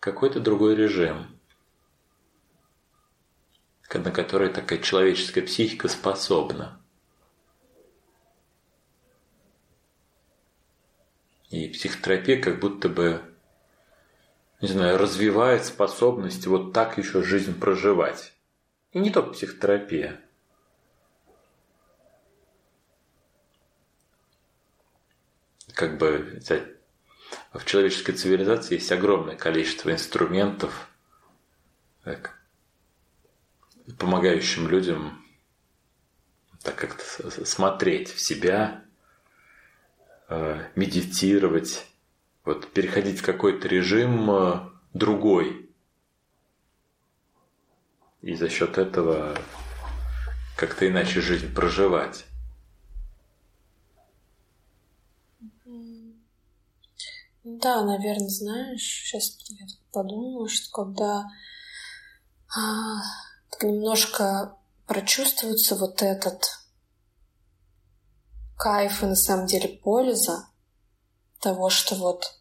[0.00, 1.38] Какой-то другой режим,
[3.92, 6.80] на который такая человеческая психика способна.
[11.50, 13.30] И психотерапия как будто бы
[14.60, 18.34] не знаю, развивает способность вот так еще жизнь проживать.
[18.92, 20.20] И не только психотерапия.
[25.72, 26.79] Как бы взять,
[27.52, 30.88] в человеческой цивилизации есть огромное количество инструментов,
[32.04, 32.38] так,
[33.98, 35.24] помогающим людям
[36.62, 38.84] так как-то смотреть в себя,
[40.28, 41.86] э, медитировать,
[42.44, 45.70] вот переходить в какой-то режим э, другой.
[48.20, 49.36] И за счет этого
[50.56, 52.26] как-то иначе жизнь проживать.
[57.42, 61.26] Да, наверное, знаешь, сейчас я подумала, что когда
[62.54, 63.00] а,
[63.50, 66.44] так немножко прочувствуется вот этот
[68.56, 70.48] кайф и на самом деле польза
[71.40, 72.40] того, что вот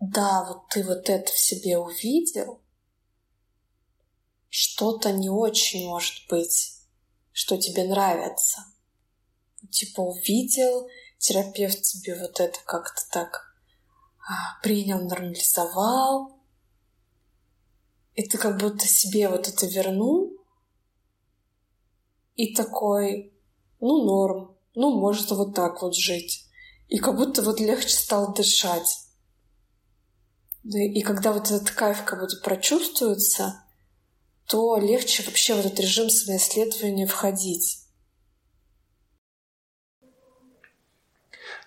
[0.00, 2.62] да, вот ты вот это в себе увидел,
[4.48, 6.78] что-то не очень может быть,
[7.32, 8.64] что тебе нравится.
[9.70, 10.88] Типа увидел,
[11.20, 13.54] терапевт тебе вот это как-то так
[14.28, 16.40] а, принял, нормализовал,
[18.14, 20.32] и ты как будто себе вот это вернул,
[22.36, 23.34] и такой,
[23.80, 26.46] ну, норм, ну, можно вот так вот жить.
[26.88, 29.06] И как будто вот легче стало дышать.
[30.64, 33.62] И когда вот этот кайф как будто прочувствуется,
[34.46, 37.86] то легче вообще в этот режим самоисследования входить.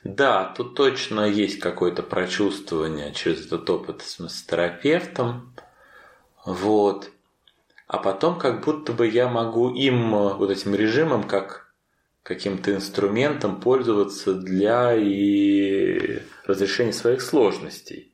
[0.04, 5.56] Да, тут точно есть какое-то прочувствование через этот опыт с терапевтом.
[6.46, 7.10] Вот.
[7.88, 11.74] А потом как будто бы я могу им, вот этим режимом, как
[12.22, 18.14] каким-то инструментом пользоваться для и разрешения своих сложностей.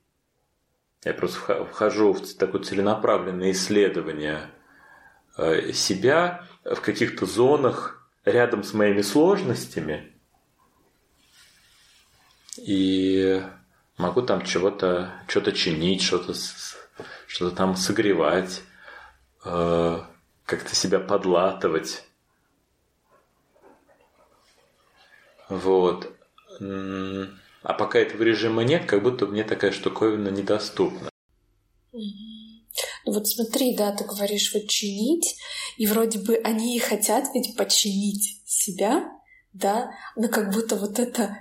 [1.03, 4.41] Я просто вхожу в такое целенаправленное исследование
[5.37, 10.13] э, себя в каких-то зонах рядом с моими сложностями–
[12.65, 13.41] и
[13.97, 16.33] могу там чего-то что-то чинить, что-то
[17.27, 18.61] что-то там согревать,
[19.45, 19.99] э,
[20.45, 22.03] как-то себя подлатывать.
[25.47, 26.11] Вот.
[26.59, 31.09] А пока этого режима нет, как будто мне такая штуковина недоступна.
[31.91, 35.37] Ну вот смотри, да, ты говоришь вот чинить,
[35.77, 39.11] и вроде бы они и хотят ведь починить себя,
[39.53, 41.37] да, но как будто вот это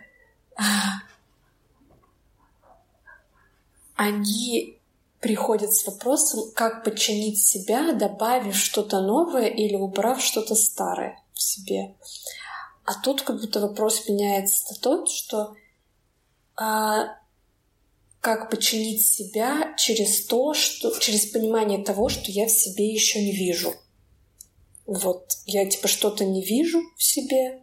[3.96, 4.78] они
[5.20, 11.96] приходят с вопросом, как подчинить себя, добавив что-то новое или убрав что-то старое в себе.
[12.84, 15.54] А тут как будто вопрос меняется на тот, что
[16.56, 17.18] а,
[18.20, 23.32] как починить себя через то, что через понимание того, что я в себе еще не
[23.32, 23.74] вижу.
[24.86, 27.62] Вот я типа что-то не вижу в себе,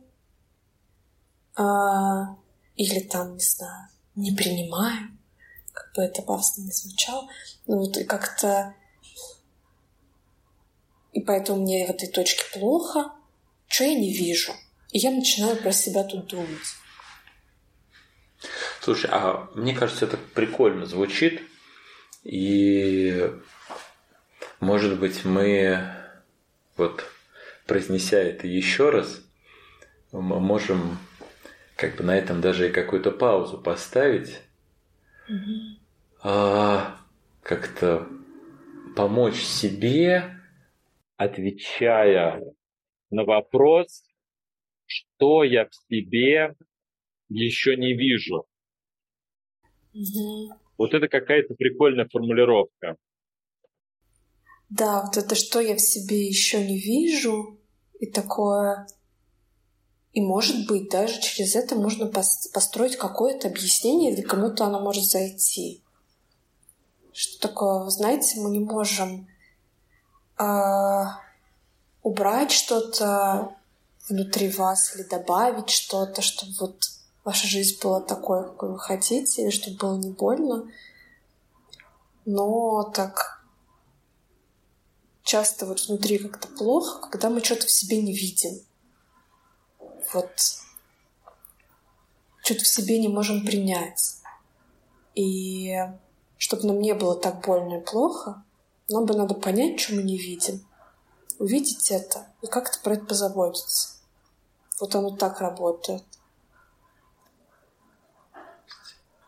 [1.56, 2.36] а,
[2.76, 5.10] или там не знаю, не принимаю,
[5.74, 7.28] как бы это пафосно не звучало,
[7.68, 8.74] ну вот как-то...
[11.14, 13.14] И поэтому мне в этой точке плохо,
[13.68, 14.52] что я не вижу.
[14.92, 16.76] И я начинаю про себя тут думать.
[18.82, 21.42] Слушай, а мне кажется, это прикольно звучит.
[22.24, 23.32] И,
[24.60, 25.96] может быть, мы,
[26.76, 27.06] вот,
[27.66, 29.22] произнеся это еще раз,
[30.12, 30.98] мы можем
[31.76, 34.42] как бы на этом даже и какую-то паузу поставить
[36.22, 36.98] а,
[37.42, 38.08] как-то
[38.96, 40.40] помочь себе,
[41.18, 42.42] отвечая
[43.10, 44.04] на вопрос,
[44.86, 46.56] что я в себе
[47.30, 48.46] еще не вижу.
[49.94, 50.60] Угу.
[50.78, 52.98] Вот это какая-то прикольная формулировка.
[54.70, 57.60] Да, вот это что я в себе еще не вижу,
[58.00, 58.88] и такое
[60.16, 65.84] и, может быть, даже через это можно построить какое-то объяснение, или кому-то оно может зайти.
[67.12, 69.28] Что такое, знаете, мы не можем
[70.40, 71.04] э,
[72.02, 73.58] убрать что-то
[74.08, 76.80] внутри вас или добавить что-то, чтобы вот
[77.26, 80.72] ваша жизнь была такой, какой вы хотите, или чтобы было не больно.
[82.24, 83.44] Но так
[85.24, 88.62] часто вот внутри как-то плохо, когда мы что-то в себе не видим
[90.14, 90.30] вот
[92.44, 94.22] что-то в себе не можем принять.
[95.16, 95.74] И
[96.38, 98.44] чтобы нам не было так больно и плохо,
[98.90, 100.66] нам бы надо понять, что мы не видим,
[101.40, 103.96] увидеть это и как-то про это позаботиться.
[104.80, 106.04] Вот оно так работает.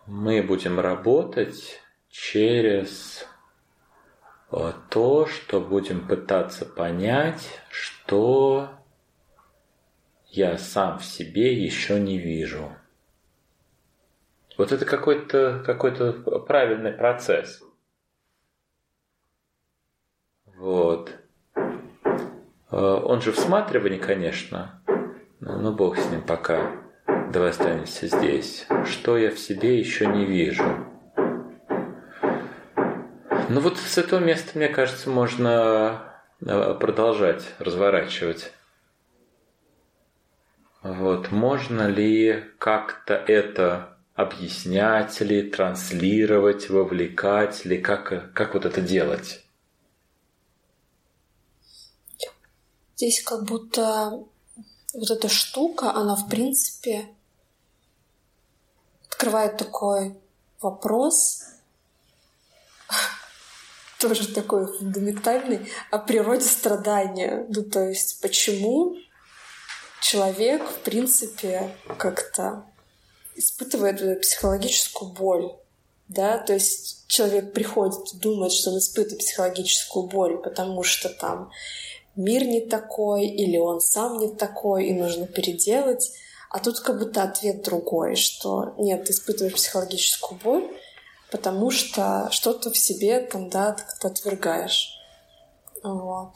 [0.06, 3.26] Мы будем работать через
[4.52, 8.70] э, то, что будем пытаться понять, что
[10.30, 12.72] я сам в себе еще не вижу.
[14.58, 15.92] Вот это какой-то какой
[16.46, 17.62] правильный процесс.
[20.46, 21.12] Вот.
[21.56, 24.82] Э, он же всматривание, конечно.
[25.40, 26.72] Но бог с ним пока.
[27.32, 28.66] Давай останемся здесь.
[28.86, 30.64] Что я в себе еще не вижу.
[33.50, 36.02] Ну вот с этого места, мне кажется, можно
[36.42, 38.52] э, продолжать разворачивать
[40.84, 49.44] Вот, можно ли как-то это объяснять ли, транслировать, вовлекать ли, как, как вот это делать?
[52.96, 54.24] Здесь как будто
[54.94, 57.10] вот эта штука, она в принципе
[59.08, 60.16] открывает такой
[60.62, 61.44] вопрос,
[64.00, 67.46] тоже такой фундаментальный, о природе страдания.
[67.50, 68.96] Ну, то есть, почему
[70.02, 72.66] человек, в принципе, как-то
[73.36, 75.52] испытывает психологическую боль.
[76.08, 81.52] Да, то есть человек приходит и думает, что он испытывает психологическую боль, потому что там
[82.16, 86.12] мир не такой, или он сам не такой, и нужно переделать.
[86.50, 90.80] А тут как будто ответ другой, что нет, ты испытываешь психологическую боль,
[91.30, 94.94] потому что что-то в себе там, да, как-то отвергаешь.
[95.84, 96.32] Вот.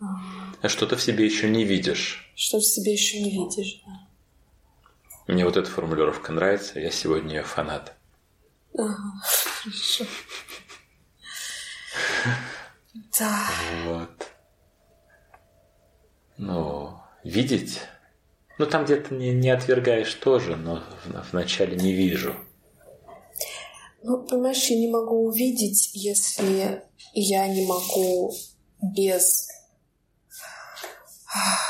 [0.00, 2.32] А что-то в себе еще не видишь.
[2.36, 4.08] Что в себе еще не видишь, да.
[5.26, 7.94] Мне вот эта формулировка нравится, я сегодня ее фанат.
[8.76, 10.04] Ага, хорошо.
[13.18, 13.50] Да.
[13.84, 14.30] Вот.
[16.38, 17.80] Ну, видеть?
[18.58, 20.82] Ну, там где-то не, не отвергаешь тоже, но
[21.30, 22.34] вначале не вижу.
[24.02, 28.32] Ну, понимаешь, я не могу увидеть, если я не могу
[28.80, 29.48] без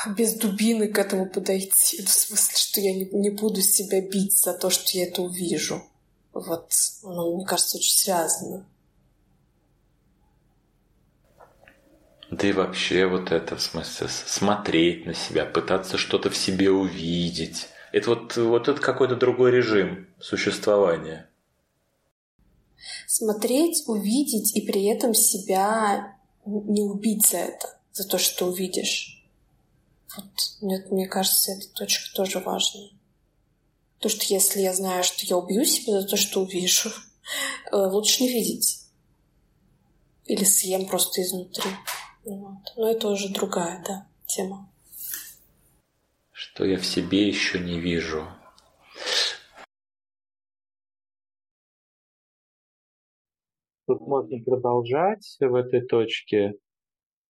[0.06, 2.02] без дубины к этому подойти.
[2.02, 5.82] В смысле, что я не, не буду себя бить за то, что я это увижу.
[6.32, 6.70] Вот,
[7.02, 8.66] ну, мне кажется, очень связано.
[12.30, 17.68] Да и вообще вот это, в смысле, смотреть на себя, пытаться что-то в себе увидеть.
[17.90, 21.28] Это вот, вот это какой-то другой режим существования.
[23.06, 29.17] Смотреть, увидеть и при этом себя не убить за это, за то, что увидишь.
[30.16, 30.32] Вот,
[30.62, 32.90] нет, мне кажется, эта точка тоже важная.
[33.98, 36.90] То, что если я знаю, что я убью себя за то, что увижу,
[37.72, 38.84] э, лучше не видеть.
[40.24, 41.70] Или съем просто изнутри.
[42.24, 42.72] Вот.
[42.76, 44.70] Но это уже другая, да, тема.
[46.32, 48.26] Что я в себе еще не вижу.
[53.86, 56.54] Тут можно продолжать в этой точке,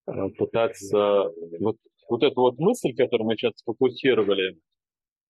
[0.06, 1.76] э, пытаться вот
[2.08, 4.58] вот эту вот мысль, которую мы сейчас сфокусировали,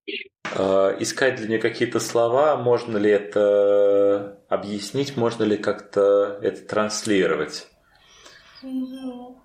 [0.06, 7.68] э, искать для нее какие-то слова, можно ли это объяснить, можно ли как-то это транслировать?
[8.62, 9.36] Mm-hmm.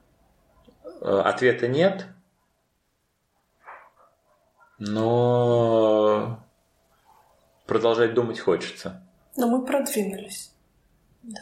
[1.02, 2.08] Ответа нет,
[4.80, 6.40] но
[7.68, 9.06] продолжать думать хочется.
[9.36, 10.54] Но мы продвинулись.
[11.24, 11.42] Да.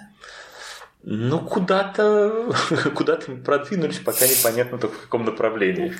[1.04, 2.54] Ну, куда-то
[2.96, 5.96] куда-то продвинулись, пока непонятно только в каком направлении.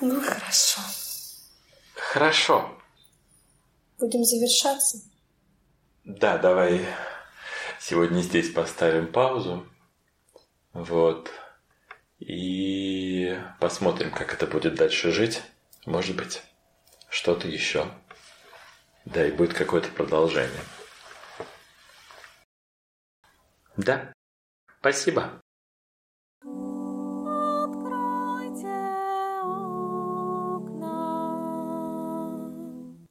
[0.00, 0.80] Ну, хорошо.
[1.94, 2.78] Хорошо.
[3.98, 4.98] Будем завершаться?
[6.04, 6.84] Да, давай
[7.80, 9.66] сегодня здесь поставим паузу.
[10.72, 11.30] Вот.
[12.18, 15.42] И посмотрим, как это будет дальше жить.
[15.84, 16.42] Может быть,
[17.08, 17.88] что-то еще.
[19.04, 20.60] Да, и будет какое-то продолжение.
[23.76, 24.12] Да,
[24.80, 25.40] спасибо.